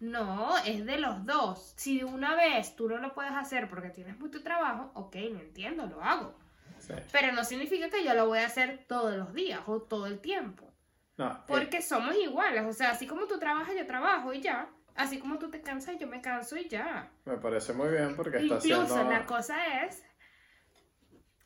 No, 0.00 0.56
es 0.58 0.86
de 0.86 0.98
los 0.98 1.26
dos. 1.26 1.74
Si 1.76 2.02
una 2.02 2.34
vez 2.34 2.74
tú 2.74 2.88
no 2.88 2.96
lo 2.96 3.14
puedes 3.14 3.32
hacer 3.32 3.68
porque 3.68 3.90
tienes 3.90 4.18
mucho 4.18 4.42
trabajo, 4.42 4.90
ok, 4.94 5.14
lo 5.30 5.40
entiendo, 5.40 5.86
lo 5.86 6.02
hago. 6.02 6.34
Sí. 6.78 6.94
Pero 7.12 7.32
no 7.32 7.44
significa 7.44 7.90
que 7.90 8.02
yo 8.02 8.14
lo 8.14 8.26
voy 8.26 8.38
a 8.38 8.46
hacer 8.46 8.86
todos 8.88 9.14
los 9.14 9.34
días 9.34 9.60
o 9.66 9.82
todo 9.82 10.06
el 10.06 10.18
tiempo. 10.20 10.72
No, 11.18 11.30
eh, 11.30 11.36
Porque 11.46 11.82
somos 11.82 12.16
iguales, 12.16 12.64
o 12.64 12.72
sea, 12.72 12.92
así 12.92 13.06
como 13.06 13.26
tú 13.26 13.38
trabajas, 13.38 13.74
yo 13.76 13.86
trabajo 13.86 14.32
y 14.32 14.40
ya. 14.40 14.70
Así 14.94 15.18
como 15.18 15.38
tú 15.38 15.50
te 15.50 15.60
cansas, 15.60 15.98
yo 15.98 16.06
me 16.06 16.22
canso 16.22 16.56
y 16.56 16.66
ya. 16.66 17.10
me 17.26 17.36
parece 17.36 17.74
muy 17.74 17.90
bien 17.90 18.16
porque 18.16 18.38
está 18.38 18.54
Incluso 18.54 18.82
haciendo... 18.82 19.12
la 19.12 19.26
cosa 19.26 19.84
es... 19.84 20.02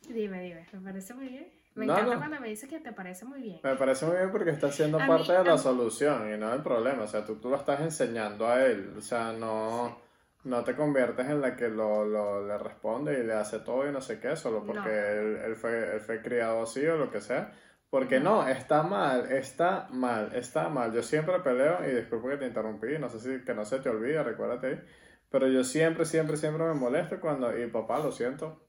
Dime, 0.07 0.41
dime, 0.41 0.65
me 0.71 0.79
parece 0.79 1.13
muy 1.13 1.27
bien. 1.27 1.51
Me 1.75 1.85
No, 1.85 1.93
encanta 1.93 2.13
no. 2.13 2.19
cuando 2.19 2.39
me 2.39 2.47
dices 2.49 2.69
que 2.69 2.79
te 2.79 2.91
parece 2.93 3.25
muy 3.25 3.41
bien. 3.41 3.59
Me 3.63 3.75
parece 3.75 4.05
muy 4.05 4.15
bien 4.15 4.31
porque 4.31 4.49
está 4.49 4.71
siendo 4.71 4.97
A 4.99 5.05
parte 5.05 5.31
mí- 5.33 5.37
de 5.37 5.43
la 5.43 5.57
solución 5.57 6.33
y 6.33 6.37
no 6.37 6.49
del 6.51 6.61
problema. 6.63 7.03
O 7.03 7.07
sea, 7.07 7.25
tú, 7.25 7.35
tú 7.35 7.49
lo 7.49 7.57
estás 7.57 7.81
enseñando 7.81 8.47
a 8.47 8.65
él. 8.65 8.93
O 8.97 9.01
sea, 9.01 9.33
no, 9.33 9.97
no 10.45 10.63
te 10.63 10.75
conviertes 10.75 11.27
en 11.27 11.41
la 11.41 11.55
que 11.55 11.67
lo, 11.67 12.05
lo- 12.05 12.47
le 12.47 12.57
responde 12.57 13.19
y 13.19 13.23
le 13.23 13.33
hace 13.33 13.59
todo 13.59 13.87
y 13.87 13.91
no 13.91 13.99
sé 14.01 14.19
qué, 14.19 14.35
solo 14.35 14.63
porque 14.65 14.79
No. 14.89 14.95
él, 14.95 15.37
él 15.45 15.55
fue, 15.55 15.95
él 15.95 15.99
fue 15.99 16.21
criado 16.21 16.63
así 16.63 16.85
o 16.87 16.95
lo 16.97 17.11
que 17.11 17.19
sea. 17.21 17.51
Porque 17.89 18.19
no, 18.19 18.47
está 18.47 18.83
mal, 18.83 19.31
está 19.31 19.87
mal, 19.91 20.31
está 20.33 20.69
mal. 20.69 20.91
Yo 20.93 21.01
siempre 21.03 21.39
peleo, 21.39 21.77
y 21.87 21.93
disculpa 21.93 22.29
que 22.29 22.37
te 22.37 22.47
interrumpí, 22.47 22.97
no 22.99 23.09
sé 23.09 23.19
si 23.19 23.45
que 23.45 23.53
no 23.53 23.63
se 23.63 23.79
te 23.79 23.89
olvide, 23.89 24.21
recuérdate 24.23 24.67
ahí. 24.67 24.81
Pero 25.29 25.47
yo 25.47 25.63
siempre, 25.63 26.03
siempre, 26.05 26.35
siempre 26.37 26.65
me 26.65 26.73
molesto 26.73 27.19
cuando, 27.21 27.57
y 27.57 27.67
papá, 27.67 27.99
lo 27.99 28.11
siento, 28.11 28.64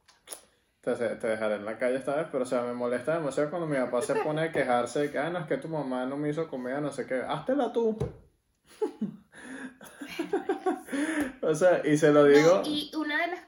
te, 0.95 1.17
te 1.17 1.27
dejaré 1.27 1.57
en 1.57 1.65
la 1.65 1.79
calle 1.79 1.97
esta 1.97 2.15
vez, 2.15 2.29
pero 2.31 2.45
o 2.45 2.47
sea, 2.47 2.63
me 2.63 2.73
molesta 2.73 3.15
demasiado 3.15 3.51
cuando 3.51 3.67
mi 3.67 3.77
papá 3.77 4.03
se 4.03 4.15
pone 4.23 4.43
a 4.43 4.53
quejarse 4.53 5.01
de 5.01 5.11
que, 5.11 5.19
ah, 5.19 5.31
no, 5.31 5.41
es 5.41 5.47
que 5.47 5.57
tu 5.57 5.69
mamá 5.69 6.07
no 6.07 6.17
me 6.17 6.29
hizo 6.29 6.49
comida, 6.49 6.81
no 6.81 6.93
sé 6.93 7.07
qué, 7.07 7.17
háztela 7.17 7.73
tú. 7.73 7.97
o 11.43 11.55
sea, 11.55 11.81
y 11.85 11.97
se 11.97 12.13
lo 12.13 12.25
digo 12.25 12.59
No, 12.59 12.69
y 12.69 12.91
una 12.95 13.23
de 13.23 13.27
las... 13.29 13.41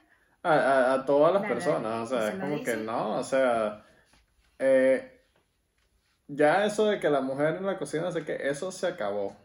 a, 0.43 0.53
a, 0.53 0.93
a 0.93 1.05
todas 1.05 1.33
las 1.33 1.45
personas, 1.45 2.03
o 2.03 2.07
sea, 2.07 2.27
¿se 2.27 2.35
es 2.35 2.41
como 2.41 2.63
que 2.63 2.77
no, 2.77 3.17
o 3.17 3.23
sea, 3.23 3.85
eh, 4.57 5.23
ya 6.27 6.65
eso 6.65 6.85
de 6.85 6.99
que 6.99 7.09
la 7.09 7.21
mujer 7.21 7.55
en 7.55 7.65
la 7.65 7.77
cocina, 7.77 8.03
no 8.03 8.11
sé 8.11 8.25
qué, 8.25 8.37
eso 8.49 8.71
se 8.71 8.87
acabó. 8.87 9.35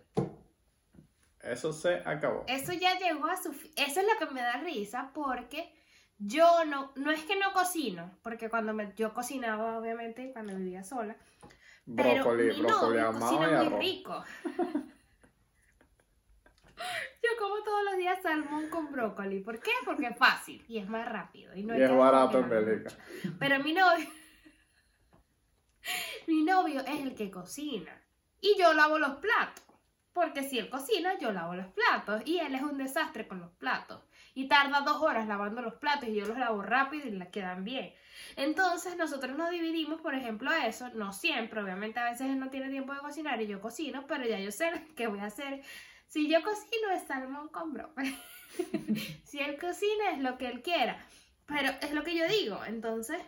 Eso 1.40 1.72
se 1.72 1.96
acabó. 2.06 2.44
Eso 2.48 2.72
ya 2.72 2.98
llegó 2.98 3.26
a 3.26 3.36
su... 3.36 3.50
Eso 3.50 4.00
es 4.00 4.06
lo 4.06 4.18
que 4.18 4.32
me 4.32 4.40
da 4.40 4.62
risa 4.62 5.10
porque 5.12 5.70
yo 6.18 6.64
no... 6.64 6.92
No 6.96 7.10
es 7.10 7.22
que 7.24 7.36
no 7.36 7.52
cocino, 7.52 8.10
porque 8.22 8.48
cuando 8.48 8.72
me, 8.74 8.92
yo 8.96 9.12
cocinaba, 9.14 9.78
obviamente, 9.78 10.32
cuando 10.32 10.54
vivía 10.56 10.82
sola, 10.84 11.16
Pero 11.84 12.24
Brócoli, 12.24 12.44
mi 12.54 12.60
brócoli 12.62 13.02
cocina 13.02 13.10
muy 13.10 13.44
arroz. 13.44 13.78
rico. 13.78 14.24
Yo 17.22 17.30
como 17.38 17.62
todos 17.62 17.84
los 17.84 17.96
días 17.96 18.20
salmón 18.22 18.68
con 18.68 18.92
brócoli. 18.92 19.40
¿Por 19.40 19.58
qué? 19.58 19.70
Porque 19.84 20.06
es 20.08 20.18
fácil 20.18 20.64
y 20.68 20.78
es 20.78 20.88
más 20.88 21.08
rápido. 21.08 21.54
Y, 21.54 21.62
no 21.62 21.76
Y 21.76 21.82
es 21.82 21.96
barato 21.96 22.38
en 22.38 22.50
Bélgica. 22.50 22.90
Pero 23.38 23.60
mi 23.60 23.72
novio... 23.72 24.06
mi 26.26 26.44
novio 26.44 26.80
es 26.80 27.00
el 27.00 27.14
que 27.14 27.30
cocina. 27.30 27.92
Y 28.40 28.56
yo 28.58 28.74
lavo 28.74 28.98
los 28.98 29.16
platos. 29.16 29.64
Porque 30.12 30.42
si 30.42 30.58
él 30.58 30.68
cocina, 30.68 31.18
yo 31.18 31.32
lavo 31.32 31.54
los 31.54 31.66
platos. 31.68 32.22
Y 32.26 32.38
él 32.38 32.54
es 32.54 32.62
un 32.62 32.76
desastre 32.76 33.26
con 33.26 33.40
los 33.40 33.50
platos. 33.52 34.02
Y 34.34 34.48
tarda 34.48 34.80
dos 34.80 35.00
horas 35.00 35.28
lavando 35.28 35.62
los 35.62 35.74
platos 35.74 36.08
y 36.08 36.14
yo 36.14 36.26
los 36.26 36.36
lavo 36.36 36.60
rápido 36.60 37.06
y 37.06 37.12
le 37.12 37.30
quedan 37.30 37.64
bien. 37.64 37.94
Entonces 38.36 38.96
nosotros 38.96 39.36
nos 39.36 39.50
dividimos, 39.50 40.00
por 40.00 40.14
ejemplo, 40.14 40.52
eso. 40.52 40.88
No 40.94 41.12
siempre, 41.12 41.62
obviamente 41.62 42.00
a 42.00 42.10
veces 42.10 42.28
él 42.28 42.38
no 42.38 42.50
tiene 42.50 42.68
tiempo 42.68 42.92
de 42.92 43.00
cocinar 43.00 43.40
y 43.40 43.46
yo 43.46 43.60
cocino, 43.60 44.06
pero 44.06 44.26
ya 44.26 44.38
yo 44.38 44.50
sé 44.50 44.70
qué 44.96 45.06
voy 45.06 45.20
a 45.20 45.26
hacer. 45.26 45.62
Si 46.06 46.28
yo 46.28 46.42
cocino 46.42 46.90
es 46.94 47.04
salmón 47.06 47.48
con 47.48 47.74
si 49.24 49.40
él 49.40 49.58
cocina 49.58 50.10
es 50.12 50.20
lo 50.20 50.36
que 50.38 50.48
él 50.48 50.62
quiera. 50.62 50.98
Pero 51.46 51.70
es 51.80 51.92
lo 51.92 52.02
que 52.04 52.16
yo 52.16 52.26
digo. 52.28 52.64
Entonces, 52.64 53.20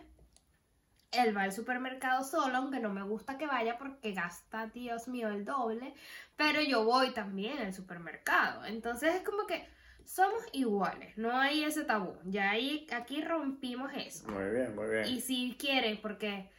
él 1.11 1.35
va 1.35 1.43
al 1.43 1.53
supermercado 1.53 2.23
solo, 2.23 2.57
aunque 2.57 2.79
no 2.79 2.89
me 2.89 3.03
gusta 3.03 3.37
que 3.37 3.47
vaya 3.47 3.77
porque 3.77 4.11
gasta, 4.11 4.67
Dios 4.67 5.07
mío, 5.07 5.29
el 5.29 5.45
doble. 5.45 5.93
Pero 6.35 6.61
yo 6.61 6.83
voy 6.83 7.11
también 7.11 7.59
al 7.59 7.73
supermercado. 7.73 8.65
Entonces 8.65 9.15
es 9.15 9.21
como 9.21 9.45
que 9.45 9.67
somos 10.07 10.41
iguales, 10.53 11.17
no 11.17 11.37
hay 11.37 11.63
ese 11.63 11.83
tabú. 11.83 12.15
Ya 12.23 12.51
ahí, 12.51 12.87
aquí 12.91 13.21
rompimos 13.21 13.91
eso. 13.93 14.27
Muy 14.29 14.49
bien, 14.51 14.73
muy 14.75 14.87
bien. 14.89 15.05
Y 15.05 15.19
si 15.21 15.55
quieren, 15.59 15.99
porque 16.01 16.49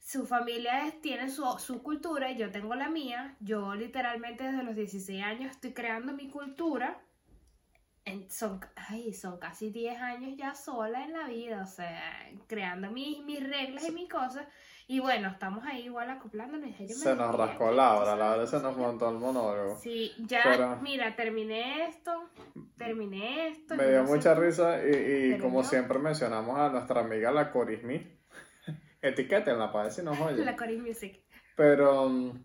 su 0.00 0.24
familia 0.26 0.86
es- 0.86 1.00
tiene 1.00 1.28
su, 1.30 1.44
su 1.58 1.82
cultura 1.82 2.30
y 2.30 2.36
yo 2.38 2.50
tengo 2.50 2.74
la 2.74 2.88
mía, 2.88 3.36
yo 3.40 3.74
literalmente 3.74 4.44
desde 4.44 4.62
los 4.62 4.76
16 4.76 5.22
años 5.22 5.50
estoy 5.50 5.72
creando 5.72 6.12
mi 6.12 6.30
cultura. 6.30 7.00
En- 8.04 8.30
son, 8.30 8.60
ay, 8.76 9.12
son 9.12 9.38
casi 9.38 9.70
10 9.70 10.00
años 10.00 10.34
ya 10.36 10.54
sola 10.54 11.04
en 11.04 11.12
la 11.12 11.26
vida, 11.28 11.62
o 11.62 11.66
sea, 11.66 12.00
creando 12.46 12.90
mis, 12.90 13.22
mis 13.24 13.40
reglas 13.46 13.86
y 13.88 13.92
mis 13.92 14.08
cosas. 14.08 14.46
Y 14.88 14.98
bueno, 14.98 15.28
estamos 15.28 15.64
ahí 15.64 15.82
igual 15.84 16.10
acoplándonos. 16.10 16.70
Yo 16.78 16.86
me 16.86 16.88
Se 16.94 17.14
nos 17.14 17.34
rascó 17.36 17.68
tú 17.68 17.74
Laura, 17.76 18.06
sabes, 18.06 18.18
Laura 18.18 18.46
se 18.46 18.60
nos 18.60 18.76
montó 18.76 19.08
el 19.10 19.18
monólogo. 19.18 19.76
Sí, 19.76 20.12
ya, 20.26 20.40
Pero- 20.42 20.76
mira, 20.82 21.14
terminé 21.14 21.84
esto, 21.86 22.28
terminé 22.76 23.48
esto. 23.48 23.76
Me 23.76 23.86
dio 23.88 24.02
no 24.02 24.08
mucha 24.08 24.34
risa 24.34 24.80
y, 24.84 25.38
como 25.38 25.62
siempre 25.62 25.98
mencionamos 26.00 26.58
a 26.58 26.70
nuestra 26.70 27.02
amiga 27.02 27.30
la 27.30 27.52
Corismi. 27.52 28.18
Etiquétenla 29.02 29.70
para 29.70 29.84
ver 29.84 29.92
si 29.92 30.02
nos 30.02 30.18
oye. 30.20 30.44
La 30.44 30.56
Cory 30.56 30.78
Music. 30.78 31.20
Pero, 31.54 32.08
mm, 32.08 32.44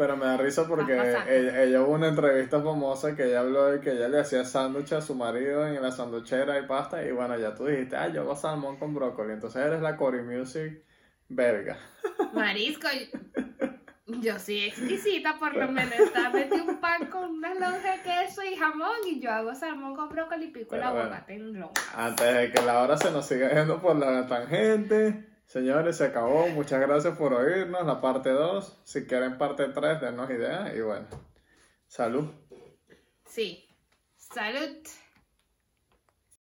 pero 0.00 0.16
me 0.16 0.24
da 0.24 0.38
risa 0.38 0.66
porque 0.66 0.94
ella, 0.94 1.62
ella 1.62 1.82
hubo 1.82 1.92
una 1.92 2.08
entrevista 2.08 2.62
famosa 2.62 3.14
que 3.14 3.26
ella 3.26 3.40
habló 3.40 3.66
de 3.66 3.80
que 3.80 3.92
ella 3.92 4.08
le 4.08 4.20
hacía 4.20 4.46
sándwich 4.46 4.94
a 4.94 5.02
su 5.02 5.14
marido 5.14 5.66
en 5.66 5.82
la 5.82 5.92
sanduchera 5.92 6.58
y 6.58 6.66
pasta. 6.66 7.04
Y 7.04 7.12
bueno, 7.12 7.38
ya 7.38 7.54
tú 7.54 7.66
dijiste, 7.66 7.96
ah, 7.96 8.08
yo 8.08 8.22
hago 8.22 8.34
salmón 8.34 8.78
con 8.78 8.94
brócoli. 8.94 9.34
Entonces 9.34 9.60
eres 9.60 9.82
la 9.82 9.98
Cory 9.98 10.22
Music 10.22 10.82
verga. 11.28 11.76
Marisco, 12.32 12.88
yo, 14.06 14.38
soy 14.38 14.62
exquisita, 14.62 15.38
por 15.38 15.54
lo 15.54 15.70
menos. 15.70 15.92
Está 15.92 16.30
metí 16.32 16.58
un 16.58 16.80
pan 16.80 17.04
con 17.08 17.32
una 17.32 17.52
lonja 17.52 17.96
de 17.96 18.02
queso 18.02 18.42
y 18.42 18.56
jamón 18.56 18.96
y 19.06 19.20
yo 19.20 19.30
hago 19.30 19.54
salmón 19.54 19.94
con 19.96 20.08
brócoli 20.08 20.46
y 20.46 20.50
pico 20.50 20.68
Pero 20.70 20.94
bueno. 20.94 21.14
en 21.28 21.60
lonja. 21.60 22.06
Antes 22.06 22.34
de 22.34 22.52
que 22.52 22.62
la 22.62 22.80
hora 22.80 22.96
se 22.96 23.10
nos 23.10 23.26
siga 23.26 23.52
yendo 23.52 23.82
por 23.82 23.96
la 23.96 24.26
tangente. 24.26 25.29
Señores, 25.50 25.96
se 25.96 26.04
acabó. 26.04 26.46
Muchas 26.46 26.80
gracias 26.80 27.18
por 27.18 27.34
oírnos. 27.34 27.84
La 27.84 28.00
parte 28.00 28.30
2. 28.30 28.82
Si 28.84 29.04
quieren 29.04 29.36
parte 29.36 29.66
3, 29.66 30.00
denos 30.00 30.30
ideas. 30.30 30.72
Y 30.76 30.80
bueno, 30.80 31.08
salud. 31.88 32.30
Sí. 33.26 33.68
Salud. 34.14 34.76